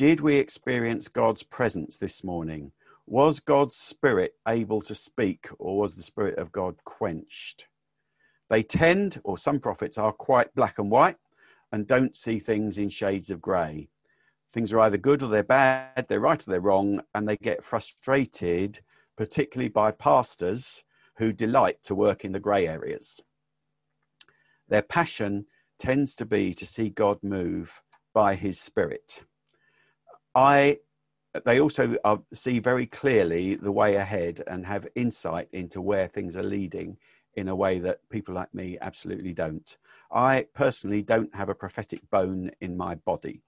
Did 0.01 0.21
we 0.21 0.37
experience 0.37 1.09
God's 1.09 1.43
presence 1.43 1.99
this 1.99 2.25
morning? 2.25 2.73
Was 3.07 3.39
God's 3.39 3.77
Spirit 3.77 4.33
able 4.49 4.81
to 4.81 4.95
speak, 4.95 5.47
or 5.59 5.79
was 5.79 5.95
the 5.95 6.03
Spirit 6.03 6.39
of 6.39 6.51
God 6.53 6.77
quenched? 6.87 7.67
They 8.49 8.63
tend, 8.63 9.21
or 9.25 9.37
some 9.37 9.61
prophets 9.61 9.99
are 9.99 10.15
quite 10.15 10.55
black 10.55 10.79
and 10.79 10.91
white 10.91 11.19
and 11.71 11.87
don't 11.87 12.17
see 12.17 12.39
things 12.39 12.79
in 12.79 12.89
shades 12.89 13.29
of 13.29 13.43
grey. 13.43 13.91
Things 14.55 14.73
are 14.73 14.81
either 14.81 14.97
good 14.97 15.23
or 15.23 15.29
they're 15.29 15.43
bad, 15.43 16.07
they're 16.09 16.19
right 16.19 16.41
or 16.41 16.51
they're 16.51 16.63
wrong, 16.63 17.03
and 17.15 17.29
they 17.29 17.37
get 17.37 17.63
frustrated, 17.63 18.81
particularly 19.19 19.69
by 19.69 19.91
pastors 19.91 20.83
who 21.19 21.31
delight 21.31 21.77
to 21.83 21.95
work 21.95 22.25
in 22.25 22.33
the 22.33 22.41
grey 22.41 22.67
areas. 22.67 23.21
Their 24.67 24.81
passion 24.81 25.45
tends 25.79 26.17
to 26.17 26.25
be 26.25 26.55
to 26.55 26.65
see 26.65 26.89
God 26.89 27.19
move 27.23 27.83
by 28.15 28.35
his 28.35 28.59
spirit. 28.59 29.25
I 30.35 30.79
they 31.45 31.61
also 31.61 31.97
are, 32.05 32.21
see 32.35 32.59
very 32.59 32.87
clearly 32.87 33.55
the 33.55 33.71
way 33.73 33.97
ahead 33.97 34.43
and 34.47 34.67
have 34.67 34.89
insight 34.97 35.49
into 35.53 35.81
where 35.81 36.09
things 36.09 36.37
are 36.37 36.43
leading 36.43 36.97
in 37.35 37.49
a 37.49 37.55
way 37.55 37.79
that 37.79 38.01
people 38.11 38.35
like 38.35 38.53
me 38.53 38.77
absolutely 38.81 39.33
don't. 39.33 39.77
I 40.11 40.47
personally 40.55 41.03
don't 41.03 41.33
have 41.35 41.49
a 41.49 41.55
prophetic 41.55 42.01
bone 42.11 42.51
in 42.61 42.77
my 42.77 42.97
body. 42.97 43.43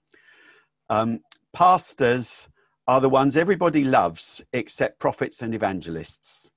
Um, 0.88 1.20
pastors 1.52 2.48
are 2.86 3.00
the 3.00 3.08
ones 3.08 3.36
everybody 3.36 3.82
loves 3.82 4.42
except 4.52 5.00
prophets 5.00 5.42
and 5.42 5.54
evangelists 5.54 6.50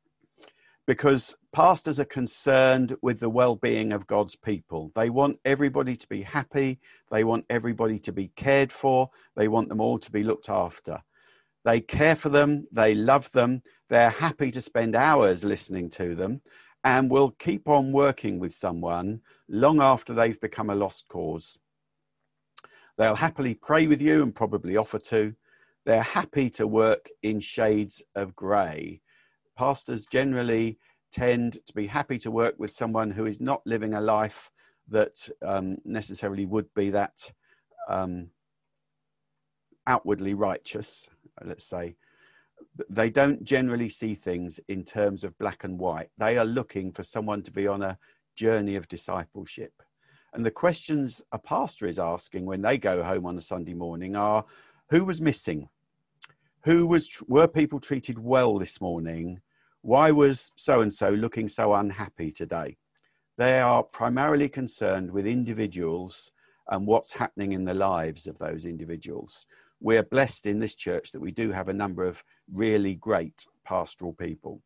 because 0.86 1.36
pastors 1.56 2.02
are 2.02 2.06
concerned 2.06 2.98
with 3.02 3.18
the 3.22 3.30
well 3.30 3.56
being 3.56 3.94
of 3.94 4.06
God's 4.08 4.36
people. 4.36 4.92
They 4.94 5.10
want 5.10 5.40
everybody 5.46 5.96
to 5.96 6.08
be 6.10 6.22
happy, 6.22 6.82
they 7.10 7.24
want 7.24 7.46
everybody 7.50 7.98
to 8.00 8.12
be 8.12 8.28
cared 8.36 8.74
for, 8.74 9.10
they 9.38 9.48
want 9.48 9.70
them 9.70 9.80
all 9.80 9.98
to 10.00 10.12
be 10.12 10.22
looked 10.22 10.50
after. 10.50 11.02
They 11.64 11.80
care 11.80 12.18
for 12.18 12.28
them, 12.28 12.68
they 12.74 12.94
love 12.94 13.32
them, 13.32 13.62
they're 13.90 14.10
happy 14.10 14.52
to 14.52 14.60
spend 14.60 14.98
hours 14.98 15.46
listening 15.46 15.90
to 15.92 16.14
them, 16.14 16.42
and 16.84 17.10
will 17.10 17.32
keep 17.32 17.70
on 17.70 17.94
working 17.94 18.38
with 18.38 18.54
someone 18.54 19.22
long 19.48 19.80
after 19.80 20.14
they've 20.14 20.42
become 20.42 20.70
a 20.70 20.76
lost 20.76 21.08
cause. 21.08 21.58
They'll 22.98 23.16
happily 23.16 23.54
pray 23.54 23.88
with 23.88 24.02
you 24.02 24.24
and 24.24 24.36
probably 24.36 24.76
offer 24.76 25.00
to. 25.00 25.34
They're 25.86 26.02
happy 26.04 26.50
to 26.50 26.68
work 26.68 27.08
in 27.24 27.40
shades 27.40 28.04
of 28.14 28.36
grey 28.36 29.00
pastors 29.56 30.06
generally 30.06 30.78
tend 31.15 31.57
to 31.65 31.74
be 31.74 31.88
happy 31.88 32.17
to 32.17 32.29
work 32.29 32.55
with 32.57 32.72
someone 32.72 33.10
who 33.10 33.25
is 33.25 33.39
not 33.39 33.62
living 33.65 33.93
a 33.93 34.01
life 34.01 34.51
that 34.89 35.29
um, 35.41 35.77
necessarily 35.86 36.45
would 36.45 36.67
be 36.74 36.89
that 36.89 37.31
um, 37.88 38.27
outwardly 39.88 40.34
righteous, 40.34 41.07
let's 41.43 41.63
say. 41.63 41.95
They 42.89 43.10
don't 43.10 43.45
generally 43.45 43.88
see 43.88 44.13
things 44.13 44.60
in 44.67 44.84
terms 44.84 45.24
of 45.24 45.38
black 45.38 45.63
and 45.63 45.79
white. 45.79 46.10
They 46.17 46.38
are 46.38 46.45
looking 46.45 46.91
for 46.91 47.03
someone 47.03 47.41
to 47.43 47.51
be 47.51 47.65
on 47.65 47.81
a 47.81 47.98
journey 48.36 48.75
of 48.75 48.89
discipleship. 48.89 49.72
And 50.34 50.45
the 50.45 50.51
questions 50.51 51.22
a 51.31 51.39
pastor 51.39 51.88
is 51.88 51.98
asking 51.98 52.45
when 52.45 52.62
they 52.62 52.77
go 52.77 53.01
home 53.01 53.25
on 53.25 53.38
a 53.38 53.41
Sunday 53.41 53.74
morning 53.74 54.17
are 54.17 54.43
who 54.89 55.05
was 55.05 55.22
missing? 55.22 55.69
Who 56.65 56.86
was 56.88 57.10
were 57.27 57.48
people 57.48 57.79
treated 57.79 58.19
well 58.19 58.60
this 58.60 58.81
morning? 58.81 59.39
Why 59.86 60.10
was 60.10 60.51
so 60.56 60.82
and 60.82 60.92
so 60.92 61.12
looking 61.12 61.48
so 61.48 61.75
unhappy 61.75 62.32
today? 62.32 62.77
They 63.38 63.60
are 63.60 63.84
primarily 63.84 64.50
concerned 64.50 65.12
with 65.12 65.27
individuals 65.27 66.32
and 66.68 66.88
what's 66.88 67.13
happening 67.13 67.51
in 67.51 67.65
the 67.65 67.75
lives 67.75 68.25
of 68.25 68.39
those 68.39 68.65
individuals. 68.65 69.46
We're 69.80 70.01
blessed 70.01 70.48
in 70.48 70.60
this 70.60 70.74
church 70.74 71.12
that 71.12 71.20
we 71.20 71.30
do 71.30 71.51
have 71.51 71.70
a 71.70 71.74
number 71.74 72.04
of 72.04 72.24
really 72.51 72.96
great 72.96 73.46
pastoral 73.63 74.13
people. 74.13 74.63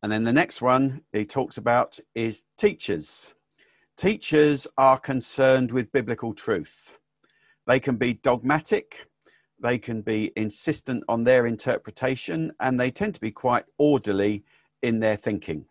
And 0.00 0.12
then 0.12 0.22
the 0.22 0.32
next 0.32 0.62
one 0.62 1.00
he 1.12 1.24
talks 1.24 1.56
about 1.56 1.98
is 2.14 2.44
teachers. 2.56 3.34
Teachers 3.96 4.68
are 4.76 4.96
concerned 4.96 5.72
with 5.72 5.90
biblical 5.90 6.34
truth. 6.34 7.00
They 7.66 7.80
can 7.80 7.96
be 7.96 8.14
dogmatic, 8.14 9.08
they 9.60 9.78
can 9.78 10.02
be 10.02 10.32
insistent 10.36 11.04
on 11.08 11.24
their 11.24 11.46
interpretation, 11.46 12.52
and 12.60 12.78
they 12.78 12.90
tend 12.90 13.14
to 13.14 13.20
be 13.20 13.30
quite 13.30 13.64
orderly 13.76 14.44
in 14.82 15.00
their 15.00 15.16
thinking. 15.16 15.66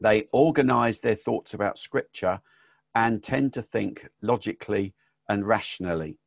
They 0.00 0.28
organize 0.32 1.00
their 1.00 1.14
thoughts 1.14 1.54
about 1.54 1.78
scripture 1.78 2.40
and 2.94 3.22
tend 3.22 3.52
to 3.54 3.62
think 3.62 4.08
logically 4.22 4.94
and 5.28 5.46
rationally. 5.46 6.18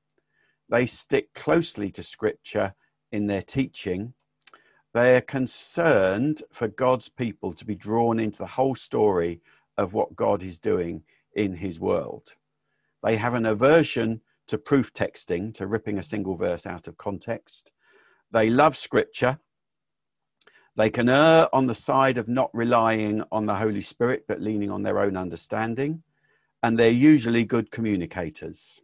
They 0.70 0.86
stick 0.86 1.34
closely 1.34 1.92
to 1.92 2.04
scripture 2.04 2.76
in 3.12 3.28
their 3.28 3.42
teaching. 3.42 4.14
They 4.94 5.16
are 5.16 5.22
concerned 5.22 6.44
for 6.52 6.68
God's 6.68 7.10
people 7.10 7.54
to 7.54 7.66
be 7.66 7.76
drawn 7.76 8.20
into 8.20 8.40
the 8.40 8.48
whole 8.48 8.76
story 8.76 9.42
of 9.78 9.94
what 9.94 10.16
God 10.16 10.44
is 10.44 10.60
doing 10.60 11.04
in 11.34 11.56
his 11.56 11.80
world. 11.80 12.36
They 13.04 13.18
have 13.18 13.34
an 13.34 13.46
aversion 13.46 14.22
to 14.48 14.58
proof 14.58 14.94
texting, 14.94 15.54
to 15.56 15.68
ripping 15.68 15.98
a 15.98 16.04
single 16.04 16.36
verse 16.36 16.66
out 16.66 16.88
of 16.88 16.98
context. 16.98 17.72
They 18.32 18.50
love 18.50 18.78
scripture. 18.78 19.40
They 20.76 20.90
can 20.90 21.10
err 21.10 21.54
on 21.54 21.68
the 21.68 21.76
side 21.76 22.18
of 22.18 22.28
not 22.28 22.50
relying 22.54 23.24
on 23.32 23.46
the 23.46 23.56
Holy 23.56 23.82
Spirit, 23.82 24.26
but 24.28 24.42
leaning 24.42 24.72
on 24.72 24.84
their 24.84 25.00
own 25.00 25.18
understanding. 25.18 26.04
And 26.64 26.78
they're 26.78 26.90
usually 26.90 27.44
good 27.44 27.72
communicators. 27.72 28.82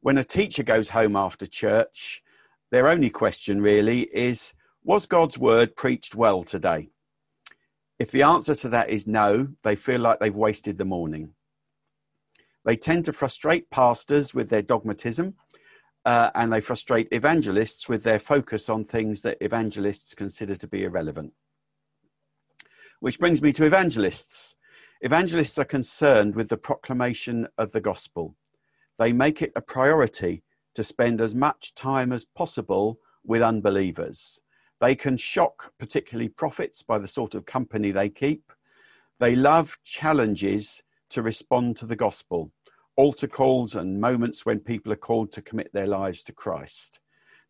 When 0.00 0.18
a 0.18 0.24
teacher 0.24 0.62
goes 0.62 0.88
home 0.88 1.16
after 1.16 1.46
church, 1.46 2.22
their 2.70 2.88
only 2.88 3.10
question 3.10 3.60
really 3.60 4.02
is 4.02 4.52
Was 4.84 5.06
God's 5.06 5.38
word 5.38 5.74
preached 5.74 6.14
well 6.14 6.44
today? 6.44 6.90
If 7.98 8.12
the 8.12 8.22
answer 8.22 8.54
to 8.54 8.68
that 8.68 8.90
is 8.90 9.08
no, 9.08 9.48
they 9.64 9.74
feel 9.74 10.00
like 10.00 10.20
they've 10.20 10.34
wasted 10.34 10.78
the 10.78 10.84
morning. 10.84 11.34
They 12.64 12.76
tend 12.76 13.04
to 13.06 13.12
frustrate 13.12 13.70
pastors 13.70 14.34
with 14.34 14.48
their 14.48 14.62
dogmatism, 14.62 15.34
uh, 16.04 16.30
and 16.34 16.52
they 16.52 16.60
frustrate 16.60 17.08
evangelists 17.12 17.88
with 17.88 18.02
their 18.02 18.18
focus 18.18 18.68
on 18.68 18.84
things 18.84 19.22
that 19.22 19.38
evangelists 19.40 20.14
consider 20.14 20.54
to 20.56 20.66
be 20.66 20.84
irrelevant. 20.84 21.32
Which 23.00 23.18
brings 23.18 23.40
me 23.42 23.52
to 23.52 23.64
evangelists. 23.64 24.56
Evangelists 25.02 25.58
are 25.58 25.64
concerned 25.64 26.34
with 26.34 26.48
the 26.48 26.56
proclamation 26.56 27.46
of 27.56 27.70
the 27.70 27.80
gospel. 27.80 28.34
They 28.98 29.12
make 29.12 29.42
it 29.42 29.52
a 29.54 29.60
priority 29.60 30.42
to 30.74 30.82
spend 30.82 31.20
as 31.20 31.34
much 31.34 31.74
time 31.74 32.12
as 32.12 32.24
possible 32.24 32.98
with 33.24 33.42
unbelievers. 33.42 34.40
They 34.80 34.94
can 34.94 35.16
shock, 35.16 35.72
particularly 35.78 36.28
prophets, 36.28 36.82
by 36.82 36.98
the 36.98 37.08
sort 37.08 37.34
of 37.34 37.46
company 37.46 37.90
they 37.90 38.08
keep. 38.08 38.52
They 39.20 39.36
love 39.36 39.76
challenges 39.84 40.82
to 41.10 41.22
respond 41.22 41.76
to 41.76 41.86
the 41.86 41.96
gospel, 41.96 42.52
altar 42.96 43.28
calls 43.28 43.74
and 43.74 44.00
moments 44.00 44.44
when 44.44 44.60
people 44.60 44.92
are 44.92 44.96
called 44.96 45.32
to 45.32 45.42
commit 45.42 45.72
their 45.72 45.86
lives 45.86 46.22
to 46.24 46.32
Christ. 46.32 47.00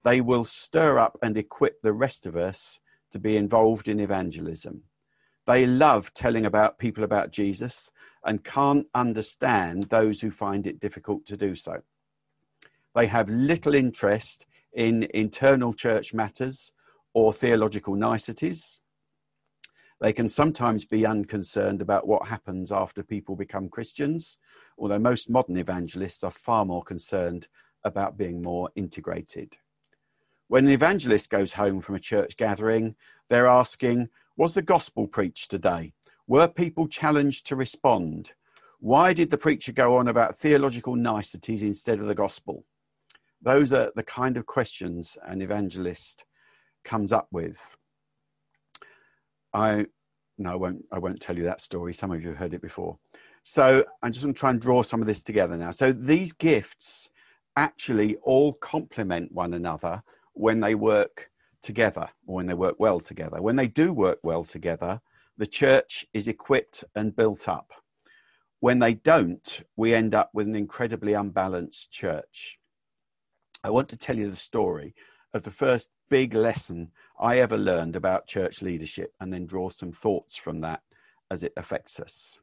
They 0.04 0.20
will 0.20 0.44
stir 0.44 0.98
up 0.98 1.18
and 1.22 1.36
equip 1.36 1.82
the 1.82 1.92
rest 1.92 2.26
of 2.26 2.36
us 2.36 2.80
to 3.12 3.18
be 3.18 3.36
involved 3.36 3.88
in 3.88 4.00
evangelism. 4.00 4.82
They 5.46 5.66
love 5.66 6.12
telling 6.12 6.44
about 6.44 6.78
people 6.78 7.04
about 7.04 7.32
Jesus 7.32 7.90
and 8.24 8.44
can't 8.44 8.86
understand 8.94 9.84
those 9.84 10.20
who 10.20 10.30
find 10.30 10.66
it 10.66 10.80
difficult 10.80 11.24
to 11.26 11.36
do 11.36 11.54
so. 11.54 11.78
They 12.94 13.06
have 13.06 13.28
little 13.28 13.74
interest 13.74 14.46
in 14.74 15.08
internal 15.14 15.72
church 15.72 16.12
matters 16.12 16.72
or 17.14 17.32
theological 17.32 17.94
niceties. 17.94 18.80
They 20.00 20.12
can 20.12 20.28
sometimes 20.28 20.84
be 20.84 21.04
unconcerned 21.04 21.82
about 21.82 22.06
what 22.06 22.28
happens 22.28 22.70
after 22.70 23.02
people 23.02 23.34
become 23.34 23.68
Christians, 23.68 24.38
although 24.78 24.98
most 24.98 25.28
modern 25.28 25.56
evangelists 25.56 26.22
are 26.22 26.30
far 26.30 26.64
more 26.64 26.82
concerned 26.84 27.48
about 27.84 28.16
being 28.16 28.40
more 28.40 28.70
integrated. 28.76 29.56
When 30.46 30.66
an 30.66 30.72
evangelist 30.72 31.30
goes 31.30 31.52
home 31.52 31.80
from 31.80 31.96
a 31.96 32.00
church 32.00 32.36
gathering, 32.36 32.94
they're 33.28 33.48
asking, 33.48 34.08
Was 34.36 34.54
the 34.54 34.62
gospel 34.62 35.06
preached 35.06 35.50
today? 35.50 35.92
Were 36.26 36.48
people 36.48 36.86
challenged 36.86 37.46
to 37.48 37.56
respond? 37.56 38.32
Why 38.80 39.12
did 39.12 39.30
the 39.30 39.38
preacher 39.38 39.72
go 39.72 39.96
on 39.96 40.06
about 40.06 40.38
theological 40.38 40.94
niceties 40.94 41.64
instead 41.64 41.98
of 41.98 42.06
the 42.06 42.14
gospel? 42.14 42.64
Those 43.42 43.72
are 43.72 43.90
the 43.96 44.04
kind 44.04 44.36
of 44.36 44.46
questions 44.46 45.18
an 45.26 45.42
evangelist 45.42 46.24
comes 46.84 47.12
up 47.12 47.28
with. 47.32 47.77
I 49.52 49.86
no, 50.38 50.52
I 50.52 50.54
won't. 50.54 50.84
I 50.92 50.98
won't 50.98 51.20
tell 51.20 51.36
you 51.36 51.44
that 51.44 51.60
story. 51.60 51.92
Some 51.92 52.12
of 52.12 52.22
you 52.22 52.28
have 52.28 52.38
heard 52.38 52.54
it 52.54 52.62
before. 52.62 52.98
So 53.42 53.84
I'm 54.02 54.12
just 54.12 54.22
going 54.22 54.34
to 54.34 54.38
try 54.38 54.50
and 54.50 54.60
draw 54.60 54.82
some 54.82 55.00
of 55.00 55.06
this 55.06 55.22
together 55.22 55.56
now. 55.56 55.70
So 55.70 55.92
these 55.92 56.32
gifts 56.32 57.10
actually 57.56 58.16
all 58.16 58.52
complement 58.52 59.32
one 59.32 59.54
another 59.54 60.02
when 60.34 60.60
they 60.60 60.74
work 60.74 61.30
together 61.62 62.08
or 62.26 62.36
when 62.36 62.46
they 62.46 62.54
work 62.54 62.76
well 62.78 63.00
together. 63.00 63.42
When 63.42 63.56
they 63.56 63.66
do 63.66 63.92
work 63.92 64.18
well 64.22 64.44
together, 64.44 65.00
the 65.38 65.46
church 65.46 66.06
is 66.12 66.28
equipped 66.28 66.84
and 66.94 67.16
built 67.16 67.48
up. 67.48 67.72
When 68.60 68.78
they 68.78 68.94
don't, 68.94 69.62
we 69.76 69.94
end 69.94 70.14
up 70.14 70.30
with 70.34 70.46
an 70.46 70.56
incredibly 70.56 71.14
unbalanced 71.14 71.90
church. 71.90 72.58
I 73.64 73.70
want 73.70 73.88
to 73.88 73.96
tell 73.96 74.16
you 74.16 74.30
the 74.30 74.36
story 74.36 74.94
of 75.34 75.42
the 75.42 75.50
first 75.50 75.88
big 76.10 76.34
lesson 76.34 76.90
I 77.20 77.38
ever 77.38 77.58
learned 77.58 77.96
about 77.96 78.26
church 78.26 78.62
leadership 78.62 79.12
and 79.20 79.32
then 79.32 79.46
draw 79.46 79.70
some 79.70 79.92
thoughts 79.92 80.36
from 80.36 80.60
that 80.60 80.82
as 81.30 81.42
it 81.42 81.52
affects 81.56 81.98
us. 81.98 82.38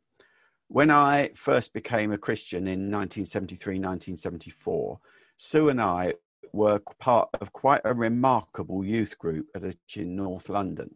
When 0.68 0.92
I 0.92 1.32
first 1.36 1.74
became 1.74 2.12
a 2.12 2.18
Christian 2.18 2.68
in 2.68 2.92
1973, 2.92 3.76
1974, 3.76 5.00
Sue 5.38 5.70
and 5.70 5.82
I 5.82 6.16
were 6.52 6.80
part 7.00 7.30
of 7.40 7.54
quite 7.54 7.82
a 7.86 7.94
remarkable 7.94 8.84
youth 8.84 9.18
group 9.18 9.48
at 9.56 9.64
a, 9.64 9.76
in 9.96 10.16
North 10.16 10.50
London. 10.50 10.96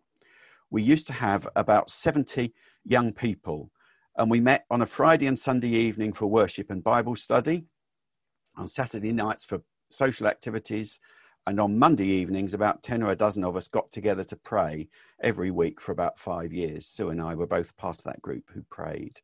We 0.71 0.81
used 0.81 1.07
to 1.07 1.13
have 1.13 1.47
about 1.55 1.89
70 1.89 2.53
young 2.83 3.13
people, 3.13 3.71
and 4.17 4.29
we 4.29 4.39
met 4.39 4.65
on 4.69 4.81
a 4.81 4.85
Friday 4.85 5.27
and 5.27 5.37
Sunday 5.37 5.69
evening 5.69 6.13
for 6.13 6.27
worship 6.27 6.69
and 6.69 6.83
Bible 6.83 7.15
study, 7.15 7.65
on 8.55 8.67
Saturday 8.67 9.11
nights 9.11 9.45
for 9.45 9.61
social 9.89 10.27
activities, 10.27 10.99
and 11.49 11.59
on 11.59 11.79
Monday 11.79 12.05
evenings, 12.05 12.53
about 12.53 12.83
10 12.83 13.01
or 13.01 13.11
a 13.11 13.15
dozen 13.15 13.43
of 13.43 13.55
us 13.55 13.67
got 13.67 13.89
together 13.89 14.23
to 14.23 14.35
pray 14.35 14.87
every 15.23 15.49
week 15.49 15.81
for 15.81 15.91
about 15.91 16.19
five 16.19 16.53
years. 16.53 16.85
Sue 16.85 17.09
and 17.09 17.19
I 17.19 17.33
were 17.33 17.47
both 17.47 17.75
part 17.75 17.97
of 17.97 18.03
that 18.03 18.21
group 18.21 18.51
who 18.53 18.61
prayed. 18.69 19.19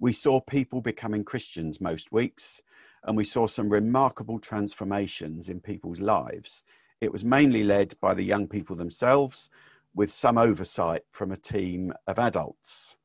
We 0.00 0.12
saw 0.12 0.40
people 0.40 0.80
becoming 0.80 1.22
Christians 1.22 1.80
most 1.80 2.10
weeks, 2.10 2.60
and 3.04 3.16
we 3.16 3.24
saw 3.24 3.46
some 3.46 3.68
remarkable 3.68 4.40
transformations 4.40 5.48
in 5.48 5.60
people's 5.60 6.00
lives. 6.00 6.64
It 7.00 7.12
was 7.12 7.24
mainly 7.24 7.62
led 7.62 7.94
by 8.00 8.14
the 8.14 8.24
young 8.24 8.48
people 8.48 8.74
themselves, 8.74 9.48
with 9.94 10.10
some 10.10 10.38
oversight 10.38 11.02
from 11.12 11.30
a 11.30 11.36
team 11.36 11.92
of 12.08 12.18
adults. 12.18 12.96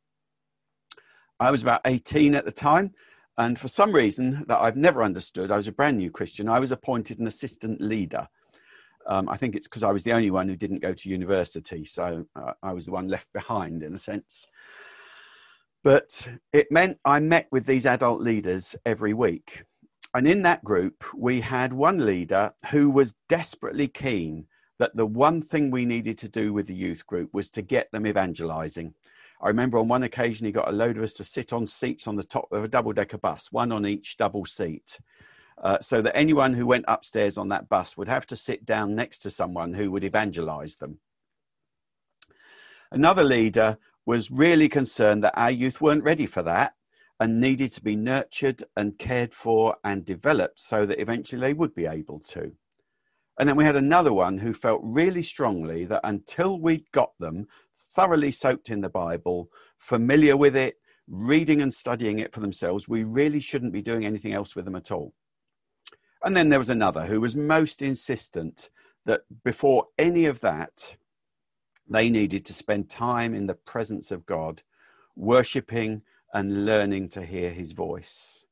I 1.40 1.52
was 1.52 1.62
about 1.62 1.82
18 1.86 2.34
at 2.34 2.46
the 2.46 2.52
time, 2.52 2.96
and 3.38 3.58
for 3.60 3.68
some 3.68 3.94
reason 3.94 4.46
that 4.48 4.60
I've 4.60 4.78
never 4.78 5.04
understood, 5.04 5.52
I 5.52 5.58
was 5.58 5.68
a 5.68 5.72
brand 5.72 5.98
new 5.98 6.12
Christian, 6.12 6.50
I 6.50 6.60
was 6.60 6.72
appointed 6.72 7.20
an 7.20 7.28
assistant 7.28 7.82
leader. 7.82 8.28
Um, 9.06 9.28
I 9.28 9.38
think 9.38 9.56
it's 9.56 9.68
because 9.68 9.84
I 9.84 9.92
was 9.92 10.04
the 10.04 10.14
only 10.14 10.32
one 10.32 10.48
who 10.48 10.56
didn't 10.56 10.82
go 10.82 10.94
to 10.94 11.10
university, 11.10 11.86
so 11.86 12.26
uh, 12.36 12.54
I 12.62 12.72
was 12.74 12.86
the 12.86 12.92
one 12.92 13.08
left 13.08 13.32
behind 13.34 13.84
in 13.84 13.94
a 13.94 13.98
sense. 13.98 14.48
But 15.84 16.28
it 16.54 16.72
meant 16.72 17.00
I 17.04 17.20
met 17.20 17.48
with 17.52 17.66
these 17.66 17.86
adult 17.86 18.22
leaders 18.22 18.76
every 18.86 19.14
week. 19.14 19.66
And 20.14 20.28
in 20.28 20.44
that 20.44 20.64
group, 20.64 21.04
we 21.16 21.42
had 21.42 21.74
one 21.74 22.06
leader 22.06 22.54
who 22.72 22.90
was 22.90 23.16
desperately 23.28 23.88
keen 23.88 24.46
that 24.80 24.96
the 24.96 25.06
one 25.06 25.42
thing 25.42 25.72
we 25.72 25.86
needed 25.86 26.18
to 26.20 26.30
do 26.30 26.54
with 26.54 26.68
the 26.68 26.76
youth 26.76 27.06
group 27.06 27.34
was 27.34 27.50
to 27.50 27.62
get 27.62 27.92
them 27.92 28.08
evangelizing. 28.08 28.94
I 29.44 29.50
remember 29.50 29.78
on 29.78 29.90
one 29.90 30.04
occasion 30.04 30.46
he 30.46 30.54
got 30.54 30.70
a 30.70 30.72
load 30.72 30.96
of 30.96 31.04
us 31.04 31.14
to 31.16 31.26
sit 31.26 31.52
on 31.52 31.68
seats 31.68 32.08
on 32.08 32.16
the 32.16 32.24
top 32.24 32.48
of 32.54 32.64
a 32.64 32.68
double 32.68 32.94
decker 32.94 33.18
bus, 33.18 33.52
one 33.52 33.74
on 33.74 33.86
each 33.86 34.16
double 34.16 34.46
seat. 34.46 35.00
Uh, 35.62 35.80
so 35.82 36.02
that 36.02 36.16
anyone 36.18 36.54
who 36.54 36.66
went 36.66 36.86
upstairs 36.88 37.38
on 37.38 37.50
that 37.50 37.68
bus 37.70 37.98
would 37.98 38.08
have 38.08 38.26
to 38.26 38.38
sit 38.38 38.66
down 38.66 38.96
next 38.96 39.20
to 39.20 39.30
someone 39.30 39.74
who 39.74 39.92
would 39.92 40.04
evangelize 40.04 40.78
them. 40.78 40.98
Another 42.92 43.24
leader 43.24 43.78
was 44.06 44.32
really 44.32 44.70
concerned 44.70 45.24
that 45.24 45.38
our 45.38 45.52
youth 45.52 45.82
weren't 45.82 46.04
ready 46.04 46.26
for 46.26 46.42
that 46.44 46.74
and 47.20 47.40
needed 47.40 47.72
to 47.72 47.82
be 47.82 47.96
nurtured 47.96 48.64
and 48.78 48.98
cared 48.98 49.34
for 49.34 49.76
and 49.84 50.06
developed 50.06 50.60
so 50.60 50.86
that 50.86 51.02
eventually 51.02 51.42
they 51.42 51.54
would 51.54 51.76
be 51.76 51.86
able 51.86 52.20
to. 52.20 52.52
And 53.40 53.50
then 53.50 53.56
we 53.56 53.66
had 53.66 53.76
another 53.76 54.14
one 54.14 54.38
who 54.38 54.54
felt 54.54 54.82
really 54.84 55.24
strongly 55.24 55.86
that 55.86 56.02
until 56.04 56.60
we'd 56.60 56.92
got 56.92 57.12
them 57.20 57.48
thoroughly 57.94 58.32
soaked 58.32 58.70
in 58.70 58.82
the 58.82 58.90
Bible, 58.90 59.50
familiar 59.78 60.36
with 60.36 60.56
it, 60.56 60.76
reading 61.08 61.62
and 61.62 61.74
studying 61.74 62.20
it 62.20 62.34
for 62.34 62.40
themselves, 62.40 62.88
we 62.88 63.04
really 63.04 63.40
shouldn't 63.40 63.74
be 63.74 63.82
doing 63.82 64.06
anything 64.06 64.34
else 64.34 64.56
with 64.56 64.66
them 64.66 64.76
at 64.76 64.92
all. 64.92 65.14
And 66.24 66.36
then 66.36 66.50
there 66.50 66.60
was 66.60 66.70
another 66.70 67.06
who 67.06 67.20
was 67.20 67.36
most 67.36 67.82
insistent 67.82 68.70
that 69.06 69.22
before 69.44 69.88
any 69.98 70.26
of 70.26 70.40
that, 70.40 70.96
they 71.90 72.10
needed 72.10 72.46
to 72.46 72.54
spend 72.54 72.90
time 72.90 73.34
in 73.34 73.48
the 73.48 73.54
presence 73.54 74.12
of 74.12 74.26
God, 74.26 74.64
worshipping 75.16 76.02
and 76.34 76.66
learning 76.66 77.10
to 77.10 77.26
hear 77.26 77.52
his 77.52 77.74
voice. 77.74 78.46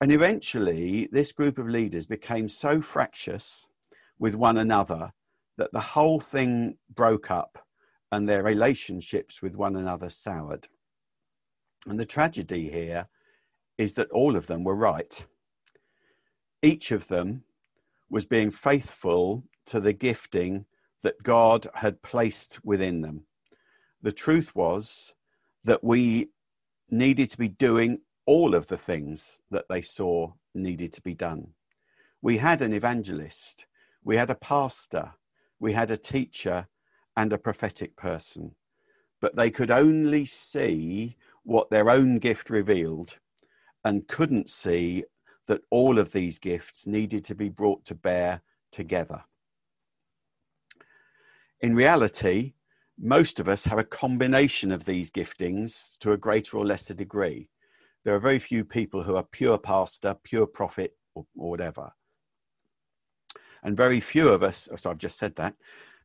And 0.00 0.12
eventually, 0.12 1.08
this 1.10 1.32
group 1.32 1.58
of 1.58 1.68
leaders 1.68 2.06
became 2.06 2.48
so 2.48 2.80
fractious 2.80 3.66
with 4.18 4.34
one 4.34 4.58
another 4.58 5.12
that 5.56 5.72
the 5.72 5.80
whole 5.80 6.20
thing 6.20 6.76
broke 6.94 7.30
up 7.30 7.66
and 8.12 8.28
their 8.28 8.42
relationships 8.42 9.40
with 9.42 9.56
one 9.56 9.76
another 9.76 10.10
soured. 10.10 10.68
And 11.86 11.98
the 11.98 12.04
tragedy 12.04 12.70
here 12.70 13.08
is 13.78 13.94
that 13.94 14.10
all 14.10 14.36
of 14.36 14.46
them 14.46 14.64
were 14.64 14.74
right. 14.74 15.24
Each 16.62 16.90
of 16.90 17.08
them 17.08 17.44
was 18.10 18.26
being 18.26 18.50
faithful 18.50 19.44
to 19.66 19.80
the 19.80 19.92
gifting 19.92 20.66
that 21.02 21.22
God 21.22 21.66
had 21.74 22.02
placed 22.02 22.62
within 22.64 23.00
them. 23.00 23.24
The 24.02 24.12
truth 24.12 24.54
was 24.54 25.14
that 25.64 25.82
we 25.82 26.28
needed 26.90 27.30
to 27.30 27.38
be 27.38 27.48
doing 27.48 28.00
all 28.26 28.54
of 28.54 28.66
the 28.66 28.76
things 28.76 29.40
that 29.50 29.66
they 29.68 29.82
saw 29.82 30.32
needed 30.54 30.92
to 30.94 31.00
be 31.02 31.14
done. 31.14 31.48
We 32.20 32.36
had 32.36 32.60
an 32.60 32.72
evangelist 32.72 33.66
We 34.02 34.16
had 34.16 34.30
a 34.30 34.34
pastor, 34.34 35.12
we 35.58 35.72
had 35.72 35.90
a 35.90 35.96
teacher, 35.96 36.66
and 37.20 37.34
a 37.34 37.38
prophetic 37.38 37.96
person. 37.96 38.54
But 39.20 39.36
they 39.36 39.50
could 39.50 39.70
only 39.70 40.24
see 40.24 41.18
what 41.42 41.68
their 41.68 41.90
own 41.90 42.18
gift 42.18 42.48
revealed 42.48 43.18
and 43.84 44.08
couldn't 44.08 44.48
see 44.48 45.04
that 45.46 45.60
all 45.68 45.98
of 45.98 46.12
these 46.12 46.38
gifts 46.38 46.86
needed 46.86 47.22
to 47.26 47.34
be 47.34 47.50
brought 47.50 47.84
to 47.84 47.94
bear 47.94 48.40
together. 48.72 49.22
In 51.60 51.74
reality, 51.74 52.54
most 52.98 53.38
of 53.38 53.48
us 53.48 53.64
have 53.64 53.78
a 53.78 53.84
combination 53.84 54.72
of 54.72 54.86
these 54.86 55.10
giftings 55.10 55.98
to 55.98 56.12
a 56.12 56.16
greater 56.16 56.56
or 56.56 56.64
lesser 56.64 56.94
degree. 56.94 57.50
There 58.02 58.14
are 58.14 58.20
very 58.20 58.38
few 58.38 58.64
people 58.64 59.02
who 59.02 59.16
are 59.16 59.26
pure 59.30 59.58
pastor, 59.58 60.16
pure 60.24 60.46
prophet, 60.46 60.96
or, 61.14 61.26
or 61.36 61.50
whatever. 61.50 61.92
And 63.62 63.76
very 63.76 64.00
few 64.00 64.28
of 64.28 64.42
us, 64.42 64.70
oh, 64.72 64.76
so 64.76 64.90
I've 64.90 64.96
just 64.96 65.18
said 65.18 65.36
that. 65.36 65.54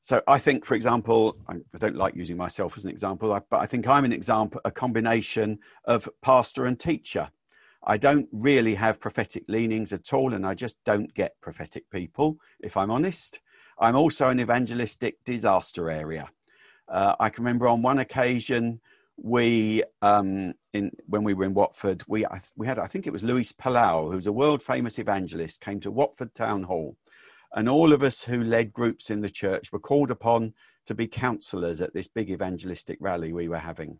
So 0.05 0.21
I 0.27 0.37
think, 0.37 0.65
for 0.65 0.75
example, 0.75 1.35
I 1.47 1.55
don't 1.79 1.95
like 1.95 2.15
using 2.15 2.37
myself 2.37 2.77
as 2.77 2.83
an 2.83 2.91
example, 2.91 3.41
but 3.49 3.59
I 3.59 3.65
think 3.65 3.87
I'm 3.87 4.05
an 4.05 4.13
example, 4.13 4.61
a 4.63 4.69
combination 4.69 5.57
of 5.85 6.07
pastor 6.21 6.65
and 6.67 6.79
teacher. 6.79 7.27
I 7.83 7.97
don't 7.97 8.29
really 8.31 8.75
have 8.75 8.99
prophetic 8.99 9.45
leanings 9.47 9.93
at 9.93 10.13
all, 10.13 10.35
and 10.35 10.45
I 10.45 10.53
just 10.53 10.77
don't 10.83 11.11
get 11.15 11.41
prophetic 11.41 11.89
people, 11.89 12.37
if 12.59 12.77
I'm 12.77 12.91
honest. 12.91 13.39
I'm 13.79 13.95
also 13.95 14.29
an 14.29 14.39
evangelistic 14.39 15.23
disaster 15.25 15.89
area. 15.89 16.29
Uh, 16.87 17.15
I 17.19 17.31
can 17.31 17.43
remember 17.43 17.67
on 17.67 17.81
one 17.81 17.97
occasion 17.97 18.81
we 19.17 19.81
um, 20.03 20.53
in 20.73 20.91
when 21.07 21.23
we 21.23 21.33
were 21.33 21.45
in 21.45 21.55
Watford, 21.55 22.03
we 22.07 22.27
we 22.55 22.67
had 22.67 22.77
I 22.77 22.85
think 22.85 23.07
it 23.07 23.13
was 23.13 23.23
Luis 23.23 23.53
Palau, 23.53 24.11
who's 24.11 24.27
a 24.27 24.31
world 24.31 24.61
famous 24.61 24.99
evangelist, 24.99 25.61
came 25.61 25.79
to 25.79 25.89
Watford 25.89 26.35
Town 26.35 26.61
Hall, 26.61 26.95
and 27.55 27.69
all 27.69 27.93
of 27.93 28.03
us 28.03 28.21
who 28.21 28.43
led 28.43 28.73
groups 28.73 29.09
in 29.09 29.21
the 29.21 29.29
church 29.29 29.71
were 29.71 29.79
called 29.79 30.11
upon 30.11 30.53
to 30.85 30.93
be 30.93 31.07
counsellors 31.07 31.81
at 31.81 31.93
this 31.93 32.07
big 32.07 32.29
evangelistic 32.29 32.97
rally 32.99 33.33
we 33.33 33.47
were 33.47 33.57
having. 33.57 33.97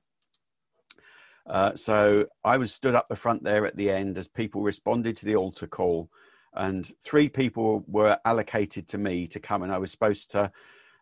Uh, 1.48 1.74
so 1.76 2.26
I 2.44 2.58
was 2.58 2.74
stood 2.74 2.96
up 2.96 3.08
the 3.08 3.16
front 3.16 3.44
there 3.44 3.66
at 3.66 3.78
the 3.78 3.90
end 3.90 4.18
as 4.18 4.28
people 4.28 4.62
responded 4.62 5.16
to 5.18 5.26
the 5.26 5.36
altar 5.36 5.68
call, 5.68 6.10
and 6.54 6.92
three 7.04 7.30
people 7.30 7.84
were 7.88 8.18
allocated 8.26 8.88
to 8.90 8.98
me 8.98 9.28
to 9.28 9.40
come, 9.40 9.64
and 9.64 9.72
I 9.72 9.78
was 9.78 9.92
supposed 9.92 10.32
to 10.32 10.52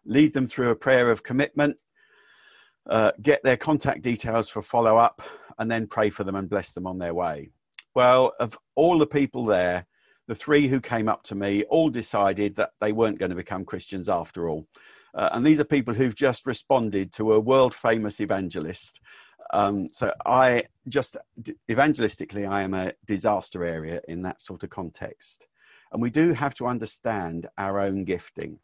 lead 0.06 0.34
them 0.34 0.48
through 0.48 0.70
a 0.70 0.76
prayer 0.76 1.10
of 1.10 1.24
commitment, 1.24 1.78
uh, 2.90 3.14
get 3.22 3.42
their 3.44 3.58
contact 3.58 4.02
details 4.02 4.50
for 4.50 4.62
follow 4.62 4.98
up, 4.98 5.22
and 5.58 5.72
then 5.72 5.88
pray 5.88 6.10
for 6.10 6.24
them 6.24 6.36
and 6.36 6.50
bless 6.50 6.74
them 6.74 6.86
on 6.86 7.00
their 7.00 7.14
way. 7.14 7.50
Well, 7.96 8.34
of 8.40 8.58
all 8.76 9.00
the 9.00 9.08
people 9.08 9.46
there, 9.46 9.86
the 10.28 10.36
three 10.36 10.68
who 10.68 10.80
came 10.80 11.10
up 11.10 11.24
to 11.24 11.36
me 11.36 11.64
all 11.66 11.90
decided 11.90 12.56
that 12.56 12.72
they 12.80 12.92
weren't 12.92 13.20
going 13.20 13.30
to 13.30 13.36
become 13.36 13.66
Christians 13.66 14.10
after 14.10 14.50
all. 14.50 14.68
Uh, 15.14 15.30
and 15.34 15.46
these 15.46 15.60
are 15.60 15.66
people 15.66 15.94
who've 15.94 16.16
just 16.16 16.46
responded 16.46 17.14
to 17.14 17.34
a 17.34 17.40
world 17.40 17.76
famous 17.76 18.20
evangelist. 18.20 19.00
Um, 19.52 19.90
so 19.92 20.12
I 20.26 20.64
just 20.88 21.18
evangelistically, 21.70 22.50
I 22.50 22.64
am 22.64 22.74
a 22.74 22.94
disaster 23.06 23.64
area 23.64 24.02
in 24.08 24.24
that 24.24 24.42
sort 24.42 24.64
of 24.64 24.70
context. 24.70 25.46
And 25.92 26.02
we 26.02 26.10
do 26.10 26.34
have 26.34 26.56
to 26.56 26.66
understand 26.66 27.48
our 27.58 27.80
own 27.80 28.04
gifting 28.04 28.60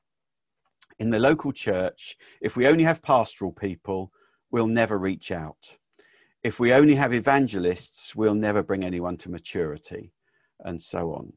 in 0.99 1.09
the 1.09 1.19
local 1.19 1.51
church, 1.51 2.17
if 2.41 2.57
we 2.57 2.67
only 2.67 2.83
have 2.83 3.01
pastoral 3.01 3.51
people, 3.51 4.11
we'll 4.51 4.67
never 4.67 4.97
reach 4.97 5.31
out. 5.31 5.77
If 6.43 6.59
we 6.59 6.73
only 6.73 6.95
have 6.95 7.13
evangelists, 7.13 8.15
we'll 8.15 8.35
never 8.35 8.61
bring 8.61 8.83
anyone 8.83 9.17
to 9.17 9.29
maturity, 9.29 10.13
and 10.59 10.81
so 10.81 11.13
on. 11.13 11.33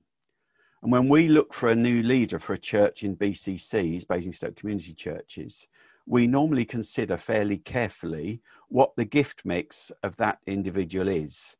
And 0.82 0.90
when 0.90 1.08
we 1.08 1.28
look 1.28 1.54
for 1.54 1.68
a 1.68 1.76
new 1.76 2.02
leader 2.02 2.40
for 2.40 2.54
a 2.54 2.58
church 2.58 3.04
in 3.04 3.16
BCCs, 3.16 4.06
Basingstoke 4.08 4.56
Community 4.56 4.92
Churches, 4.92 5.68
we 6.06 6.26
normally 6.26 6.64
consider 6.64 7.16
fairly 7.16 7.58
carefully 7.58 8.40
what 8.68 8.90
the 8.96 9.04
gift 9.04 9.42
mix 9.44 9.92
of 10.02 10.16
that 10.16 10.38
individual 10.46 11.06
is 11.06 11.56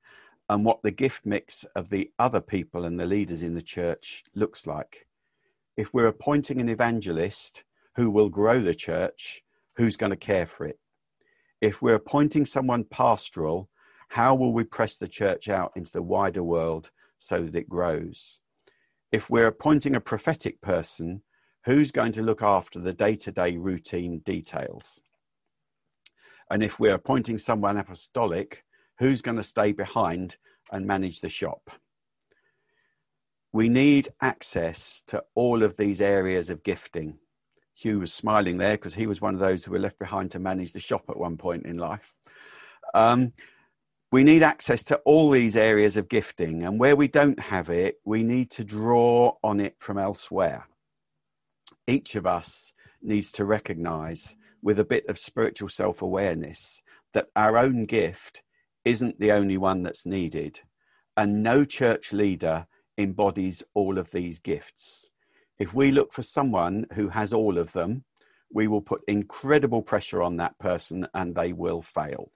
and 0.48 0.64
what 0.64 0.82
the 0.82 0.90
gift 0.90 1.24
mix 1.24 1.64
of 1.76 1.88
the 1.88 2.11
other 2.18 2.40
people 2.40 2.85
and 2.85 2.98
the 2.98 3.06
leaders 3.06 3.44
in 3.44 3.54
the 3.54 3.62
church 3.62 4.24
looks 4.35 4.66
like. 4.66 5.06
If 5.76 5.94
we're 5.94 6.08
appointing 6.08 6.61
an 6.61 6.68
evangelist, 6.68 7.62
who 7.94 8.11
will 8.11 8.28
grow 8.28 8.61
the 8.61 8.74
church, 8.74 9.44
who's 9.76 9.96
going 9.96 10.11
to 10.11 10.16
care 10.16 10.46
for 10.46 10.66
it? 10.66 10.80
If 11.61 11.80
we're 11.80 11.94
appointing 11.94 12.44
someone 12.44 12.85
pastoral, 12.85 13.68
how 14.08 14.35
will 14.35 14.52
we 14.52 14.64
press 14.64 14.96
the 14.96 15.08
church 15.08 15.48
out 15.48 15.72
into 15.76 15.92
the 15.92 16.02
wider 16.02 16.42
world 16.42 16.90
so 17.18 17.42
that 17.42 17.54
it 17.54 17.68
grows? 17.68 18.40
If 19.12 19.31
we're 19.31 19.46
appointing 19.46 19.94
a 19.94 20.01
prophetic 20.01 20.61
person, 20.61 21.22
who's 21.64 21.92
going 21.92 22.12
to 22.12 22.22
look 22.22 22.42
after 22.42 22.81
the 22.81 22.92
day 22.92 23.14
to 23.16 23.31
day 23.31 23.57
routine 23.57 24.20
details? 24.20 25.01
And 26.51 26.62
if 26.62 26.81
we're 26.81 26.94
appointing 26.94 27.38
someone 27.38 27.77
apostolic, 27.77 28.64
who's 28.98 29.22
going 29.22 29.37
to 29.37 29.42
stay 29.42 29.72
behind 29.72 30.37
and 30.72 30.87
manage 30.87 31.20
the 31.20 31.29
shop? 31.29 31.70
We 33.53 33.68
need 33.68 34.09
access 34.20 35.05
to 35.09 35.22
all 35.35 35.62
of 35.62 35.77
these 35.77 36.01
areas 36.01 36.51
of 36.51 36.64
gifting 36.64 37.18
Hugh 37.75 38.01
was 38.01 38.12
smiling 38.12 38.59
there 38.59 38.77
because 38.77 38.94
he 38.94 39.07
was 39.07 39.20
one 39.20 39.35
of 39.35 39.40
those 39.40 39.64
who 39.64 39.72
were 39.72 39.79
left 39.79 39.98
behind 39.98 40.31
to 40.33 40.38
manage 40.38 40.72
the 40.72 40.81
shop 40.81 41.05
at 41.09 41.16
one 41.16 41.37
point 41.37 41.66
in 41.66 41.79
life. 41.79 42.14
Um, 42.94 43.33
we 44.12 44.25
need 44.25 44.42
access 44.42 44.85
to 44.85 44.96
all 45.07 45.31
these 45.31 45.57
areas 45.57 45.96
of 45.96 46.07
gifting, 46.07 46.64
and 46.64 46.79
where 46.79 46.94
we 46.94 47.09
don't 47.09 47.40
have 47.40 47.70
it, 47.70 47.96
we 48.05 48.22
need 48.22 48.51
to 48.51 48.62
draw 48.62 49.33
on 49.42 49.59
it 49.59 49.75
from 49.79 49.96
elsewhere. 49.96 50.68
Each 51.87 52.14
of 52.14 52.27
us 52.27 52.75
needs 53.01 53.33
to 53.33 53.46
recognize 53.46 54.37
with 54.62 54.79
a 54.79 54.85
bit 54.85 55.07
of 55.09 55.18
spiritual 55.18 55.70
self 55.70 56.03
awareness 56.03 56.83
that 57.14 57.29
our 57.35 57.57
own 57.57 57.87
gift 57.87 58.42
isn't 58.85 59.18
the 59.18 59.33
only 59.33 59.57
one 59.57 59.83
that's 59.83 60.05
needed, 60.05 60.61
and 61.16 61.42
no 61.42 61.64
church 61.64 62.12
leader 62.12 62.66
embodies 62.98 63.62
all 63.72 63.96
of 63.96 64.11
these 64.11 64.40
gifts. 64.40 65.09
If 65.59 65.72
we 65.72 65.90
look 65.90 66.12
for 66.12 66.22
someone 66.22 66.85
who 66.92 67.09
has 67.09 67.33
all 67.33 67.57
of 67.57 67.72
them, 67.72 68.05
we 68.53 68.68
will 68.68 68.83
put 68.83 69.01
incredible 69.09 69.81
pressure 69.81 70.22
on 70.22 70.37
that 70.37 70.59
person 70.59 71.07
and 71.14 71.35
they 71.35 71.55
will 71.55 71.81
fail. 71.81 72.31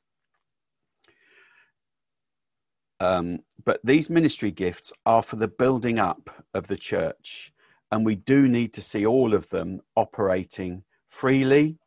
Um, 3.00 3.40
but 3.64 3.80
these 3.84 4.08
ministry 4.08 4.50
gifts 4.50 4.92
are 5.04 5.22
for 5.22 5.36
the 5.36 5.48
building 5.48 5.98
up 5.98 6.30
of 6.54 6.66
the 6.66 6.76
church, 6.76 7.52
and 7.90 8.04
we 8.04 8.14
do 8.14 8.48
need 8.48 8.72
to 8.74 8.82
see 8.82 9.04
all 9.04 9.34
of 9.34 9.48
them 9.50 9.80
operating 9.96 10.82
freely, 11.08 11.78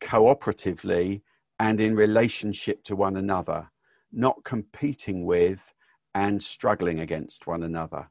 cooperatively, 0.00 1.22
and 1.58 1.80
in 1.80 1.94
relationship 1.94 2.82
to 2.84 2.96
one 2.96 3.16
another, 3.16 3.70
not 4.12 4.44
competing 4.44 5.24
with 5.24 5.74
and 6.14 6.42
struggling 6.42 7.00
against 7.00 7.46
one 7.46 7.62
another. 7.62 8.08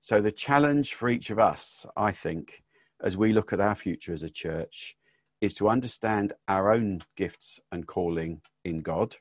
So, 0.00 0.20
the 0.20 0.32
challenge 0.32 0.94
for 0.94 1.08
each 1.08 1.30
of 1.30 1.38
us, 1.38 1.86
I 1.96 2.12
think, 2.12 2.62
as 3.02 3.16
we 3.16 3.32
look 3.32 3.52
at 3.52 3.60
our 3.60 3.74
future 3.74 4.12
as 4.12 4.22
a 4.22 4.30
church, 4.30 4.96
is 5.40 5.54
to 5.54 5.68
understand 5.68 6.32
our 6.48 6.72
own 6.72 7.02
gifts 7.16 7.60
and 7.70 7.86
calling 7.86 8.40
in 8.64 8.80
God. 8.80 9.16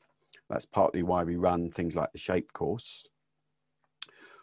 That's 0.51 0.65
partly 0.65 1.01
why 1.01 1.23
we 1.23 1.37
run 1.37 1.71
things 1.71 1.95
like 1.95 2.11
the 2.11 2.17
Shape 2.17 2.51
course. 2.51 3.07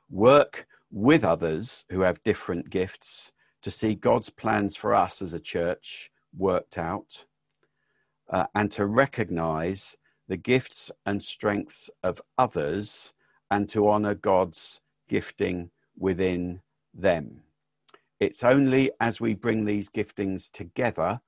Work 0.09 0.66
with 0.90 1.23
others 1.23 1.85
who 1.90 2.01
have 2.01 2.23
different 2.23 2.71
gifts 2.71 3.31
to 3.61 3.71
see 3.71 3.94
God's 3.94 4.31
plans 4.31 4.75
for 4.75 4.94
us 4.94 5.21
as 5.21 5.35
a 5.35 5.40
church 5.40 6.11
worked 6.35 6.79
out, 6.79 7.27
uh, 8.31 8.47
and 8.55 8.73
to 8.73 8.87
recognize 8.87 9.97
the 10.29 10.38
gifts 10.38 10.90
and 11.05 11.23
strengths 11.23 11.90
of 12.03 12.23
others 12.38 13.12
and 13.51 13.68
to 13.68 13.87
honor 13.88 14.14
God's 14.14 14.81
gifting 15.11 15.71
within 15.99 16.62
them. 16.94 17.42
It's 18.18 18.42
only 18.42 18.92
as 18.99 19.21
we 19.21 19.35
bring 19.35 19.66
these 19.66 19.90
giftings 19.90 20.51
together 20.51 21.21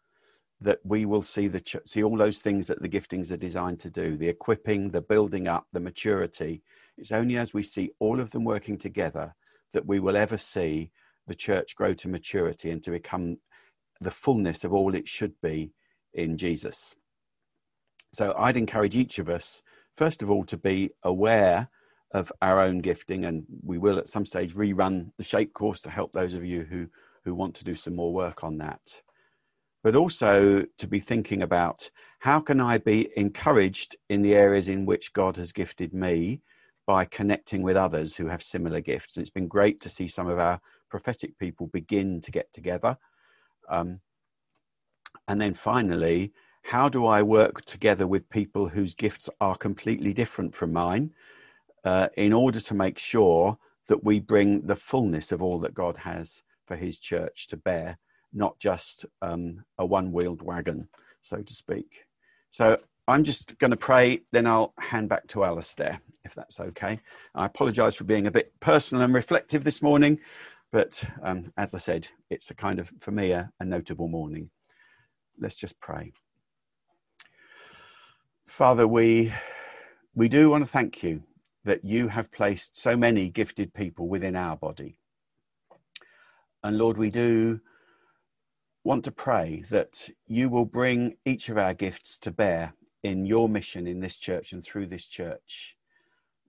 that 0.60 0.78
we 0.84 1.06
will 1.06 1.22
see 1.22 1.48
the 1.48 1.60
ch- 1.60 1.76
see 1.86 2.02
all 2.02 2.16
those 2.16 2.38
things 2.38 2.66
that 2.66 2.80
the 2.82 2.88
giftings 2.88 3.32
are 3.32 3.36
designed 3.36 3.80
to 3.80 3.90
do 3.90 4.16
the 4.16 4.28
equipping 4.28 4.90
the 4.90 5.00
building 5.00 5.48
up 5.48 5.66
the 5.72 5.80
maturity 5.80 6.62
it's 6.98 7.12
only 7.12 7.36
as 7.36 7.54
we 7.54 7.62
see 7.62 7.90
all 7.98 8.20
of 8.20 8.30
them 8.30 8.44
working 8.44 8.76
together 8.76 9.34
that 9.72 9.86
we 9.86 10.00
will 10.00 10.16
ever 10.16 10.36
see 10.36 10.90
the 11.26 11.34
church 11.34 11.76
grow 11.76 11.94
to 11.94 12.08
maturity 12.08 12.70
and 12.70 12.82
to 12.82 12.90
become 12.90 13.36
the 14.00 14.10
fullness 14.10 14.64
of 14.64 14.72
all 14.72 14.94
it 14.94 15.08
should 15.08 15.34
be 15.42 15.72
in 16.14 16.36
Jesus 16.36 16.94
so 18.12 18.34
i'd 18.38 18.56
encourage 18.56 18.96
each 18.96 19.18
of 19.18 19.28
us 19.28 19.62
first 19.96 20.22
of 20.22 20.30
all 20.30 20.44
to 20.44 20.56
be 20.56 20.90
aware 21.04 21.68
of 22.12 22.32
our 22.42 22.60
own 22.60 22.80
gifting, 22.80 23.24
and 23.24 23.44
we 23.62 23.78
will 23.78 23.98
at 23.98 24.08
some 24.08 24.26
stage 24.26 24.54
rerun 24.54 25.12
the 25.16 25.24
shape 25.24 25.52
course 25.54 25.80
to 25.82 25.90
help 25.90 26.12
those 26.12 26.34
of 26.34 26.44
you 26.44 26.62
who 26.62 26.86
who 27.24 27.34
want 27.34 27.54
to 27.54 27.64
do 27.64 27.74
some 27.74 27.94
more 27.94 28.12
work 28.12 28.42
on 28.42 28.56
that. 28.58 29.02
But 29.82 29.96
also 29.96 30.66
to 30.78 30.86
be 30.86 31.00
thinking 31.00 31.42
about 31.42 31.90
how 32.20 32.40
can 32.40 32.60
I 32.60 32.78
be 32.78 33.10
encouraged 33.16 33.96
in 34.08 34.22
the 34.22 34.34
areas 34.34 34.68
in 34.68 34.84
which 34.84 35.12
God 35.12 35.36
has 35.38 35.52
gifted 35.52 35.94
me 35.94 36.42
by 36.86 37.04
connecting 37.04 37.62
with 37.62 37.76
others 37.76 38.16
who 38.16 38.26
have 38.26 38.42
similar 38.42 38.80
gifts. 38.80 39.16
And 39.16 39.22
it's 39.22 39.30
been 39.30 39.48
great 39.48 39.80
to 39.80 39.88
see 39.88 40.08
some 40.08 40.26
of 40.26 40.38
our 40.38 40.60
prophetic 40.90 41.38
people 41.38 41.68
begin 41.68 42.20
to 42.20 42.30
get 42.30 42.52
together? 42.52 42.98
Um, 43.68 44.00
and 45.28 45.40
then 45.40 45.54
finally, 45.54 46.32
how 46.64 46.88
do 46.88 47.06
I 47.06 47.22
work 47.22 47.64
together 47.64 48.06
with 48.06 48.28
people 48.28 48.68
whose 48.68 48.94
gifts 48.94 49.30
are 49.40 49.56
completely 49.56 50.12
different 50.12 50.54
from 50.54 50.72
mine 50.72 51.10
uh, 51.84 52.08
in 52.16 52.32
order 52.32 52.60
to 52.60 52.74
make 52.74 52.98
sure 52.98 53.56
that 53.88 54.04
we 54.04 54.20
bring 54.20 54.66
the 54.66 54.76
fullness 54.76 55.32
of 55.32 55.42
all 55.42 55.58
that 55.60 55.74
God 55.74 55.96
has 55.96 56.42
for 56.66 56.76
his 56.76 56.98
church 56.98 57.46
to 57.48 57.56
bear, 57.56 57.98
not 58.32 58.58
just 58.58 59.06
um, 59.22 59.64
a 59.78 59.84
one 59.84 60.12
wheeled 60.12 60.42
wagon, 60.42 60.88
so 61.22 61.42
to 61.42 61.54
speak. 61.54 62.04
So 62.50 62.78
I'm 63.08 63.24
just 63.24 63.58
going 63.58 63.72
to 63.72 63.76
pray, 63.76 64.22
then 64.32 64.46
I'll 64.46 64.72
hand 64.78 65.08
back 65.08 65.26
to 65.28 65.44
Alistair, 65.44 66.00
if 66.24 66.34
that's 66.34 66.60
okay. 66.60 67.00
I 67.34 67.46
apologize 67.46 67.94
for 67.94 68.04
being 68.04 68.26
a 68.26 68.30
bit 68.30 68.52
personal 68.60 69.04
and 69.04 69.14
reflective 69.14 69.64
this 69.64 69.82
morning, 69.82 70.20
but 70.72 71.02
um, 71.22 71.52
as 71.56 71.74
I 71.74 71.78
said, 71.78 72.08
it's 72.30 72.50
a 72.50 72.54
kind 72.54 72.78
of, 72.78 72.90
for 73.00 73.10
me, 73.10 73.32
a, 73.32 73.50
a 73.58 73.64
notable 73.64 74.08
morning. 74.08 74.50
Let's 75.40 75.56
just 75.56 75.80
pray. 75.80 76.12
Father, 78.46 78.86
we, 78.86 79.32
we 80.14 80.28
do 80.28 80.50
want 80.50 80.64
to 80.64 80.70
thank 80.70 81.02
you 81.02 81.22
that 81.64 81.84
you 81.84 82.08
have 82.08 82.30
placed 82.30 82.80
so 82.80 82.96
many 82.96 83.28
gifted 83.28 83.74
people 83.74 84.08
within 84.08 84.36
our 84.36 84.56
body. 84.56 84.98
And 86.62 86.78
Lord, 86.78 86.98
we 86.98 87.10
do 87.10 87.60
want 88.82 89.04
to 89.04 89.12
pray 89.12 89.64
that 89.70 90.08
you 90.26 90.48
will 90.48 90.64
bring 90.64 91.16
each 91.26 91.48
of 91.48 91.58
our 91.58 91.74
gifts 91.74 92.18
to 92.18 92.30
bear 92.30 92.72
in 93.02 93.26
your 93.26 93.48
mission 93.48 93.86
in 93.86 94.00
this 94.00 94.16
church 94.16 94.52
and 94.52 94.64
through 94.64 94.86
this 94.86 95.06
church. 95.06 95.76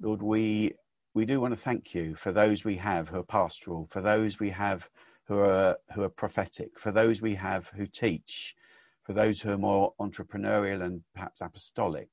Lord, 0.02 0.22
we, 0.22 0.74
we 1.14 1.26
do 1.26 1.42
want 1.42 1.54
to 1.54 1.60
thank 1.60 1.94
you 1.94 2.16
for 2.16 2.32
those 2.32 2.64
we 2.64 2.78
have 2.78 3.10
who 3.10 3.20
are 3.20 3.24
pastoral, 3.24 3.90
for 3.92 4.02
those 4.02 4.40
we 4.40 4.50
have 4.50 4.88
who 5.28 5.40
are, 5.40 5.78
who 5.94 6.04
are 6.04 6.10
prophetic, 6.10 6.80
for 6.80 6.92
those 6.92 7.22
we 7.22 7.36
have 7.36 7.68
who 7.76 7.86
teach, 7.86 8.56
for 9.04 9.14
those 9.14 9.42
who 9.42 9.52
are 9.52 9.58
more 9.58 9.94
entrepreneurial 10.00 10.84
and 10.84 11.02
perhaps 11.14 11.42
apostolic, 11.42 12.10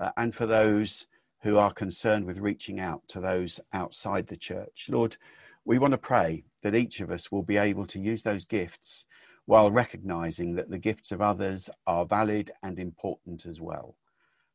uh, 0.00 0.10
and 0.18 0.34
for 0.34 0.46
those 0.46 1.06
who 1.42 1.56
are 1.56 1.72
concerned 1.72 2.26
with 2.26 2.38
reaching 2.38 2.78
out 2.78 3.02
to 3.08 3.20
those 3.20 3.58
outside 3.72 4.26
the 4.26 4.36
church. 4.36 4.88
Lord, 4.90 5.16
we 5.64 5.78
want 5.78 5.92
to 5.92 5.98
pray 5.98 6.44
that 6.62 6.74
each 6.74 7.00
of 7.00 7.10
us 7.10 7.32
will 7.32 7.42
be 7.42 7.56
able 7.56 7.86
to 7.86 7.98
use 7.98 8.22
those 8.22 8.44
gifts 8.44 9.06
while 9.50 9.68
recognizing 9.68 10.54
that 10.54 10.70
the 10.70 10.78
gifts 10.78 11.10
of 11.10 11.20
others 11.20 11.68
are 11.84 12.06
valid 12.06 12.52
and 12.62 12.78
important 12.78 13.46
as 13.46 13.60
well. 13.60 13.96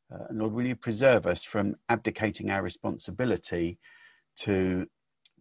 Uh, 0.10 0.24
and 0.30 0.40
Lord, 0.40 0.54
will 0.54 0.66
you 0.66 0.78
preserve 0.78 1.28
us 1.28 1.44
from 1.44 1.76
abdicating 1.90 2.50
our 2.50 2.62
responsibility 2.62 3.78
to, 4.38 4.88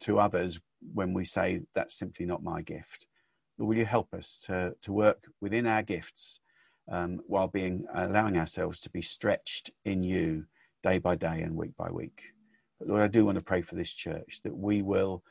to 0.00 0.18
others 0.18 0.58
when 0.92 1.14
we 1.14 1.24
say 1.24 1.60
that's 1.72 1.96
simply 1.96 2.26
not 2.26 2.42
my 2.42 2.62
gift? 2.62 3.06
Lord, 3.56 3.68
will 3.68 3.76
you 3.76 3.86
help 3.86 4.12
us 4.12 4.42
to, 4.46 4.74
to 4.82 4.92
work 4.92 5.22
within 5.40 5.68
our 5.68 5.84
gifts 5.84 6.40
um, 6.90 7.20
while 7.28 7.46
being 7.46 7.84
allowing 7.94 8.36
ourselves 8.36 8.80
to 8.80 8.90
be 8.90 9.02
stretched 9.02 9.70
in 9.84 10.02
you 10.02 10.46
day 10.82 10.98
by 10.98 11.14
day 11.14 11.42
and 11.42 11.54
week 11.54 11.76
by 11.78 11.92
week. 11.92 12.22
But 12.80 12.88
Lord, 12.88 13.02
I 13.02 13.06
do 13.06 13.24
want 13.24 13.38
to 13.38 13.44
pray 13.44 13.62
for 13.62 13.76
this 13.76 13.92
church 13.92 14.40
that 14.42 14.56
we 14.56 14.82
will 14.82 15.22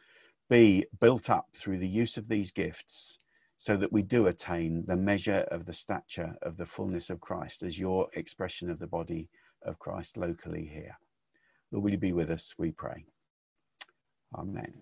be 0.49 0.85
built 1.01 1.29
up 1.29 1.47
through 1.59 1.79
the 1.79 1.87
use 1.89 2.15
of 2.15 2.29
these 2.29 2.53
gifts 2.53 3.19
so 3.63 3.77
that 3.77 3.93
we 3.93 4.01
do 4.01 4.27
attain 4.27 4.83
the 4.87 4.95
measure 4.97 5.47
of 5.49 5.65
the 5.65 5.71
stature 5.71 6.35
of 6.41 6.57
the 6.57 6.65
fullness 6.65 7.09
of 7.09 7.21
Christ 7.21 7.63
as 7.63 7.79
your 7.79 8.09
expression 8.11 8.69
of 8.69 8.77
the 8.77 8.87
body 8.87 9.29
of 9.65 9.79
Christ 9.79 10.17
locally 10.17 10.69
here. 10.69 10.97
Lord, 11.71 11.85
will 11.85 11.91
you 11.91 11.97
be 11.97 12.11
with 12.11 12.29
us, 12.29 12.53
we 12.57 12.71
pray. 12.71 13.05
Amen. 14.37 14.67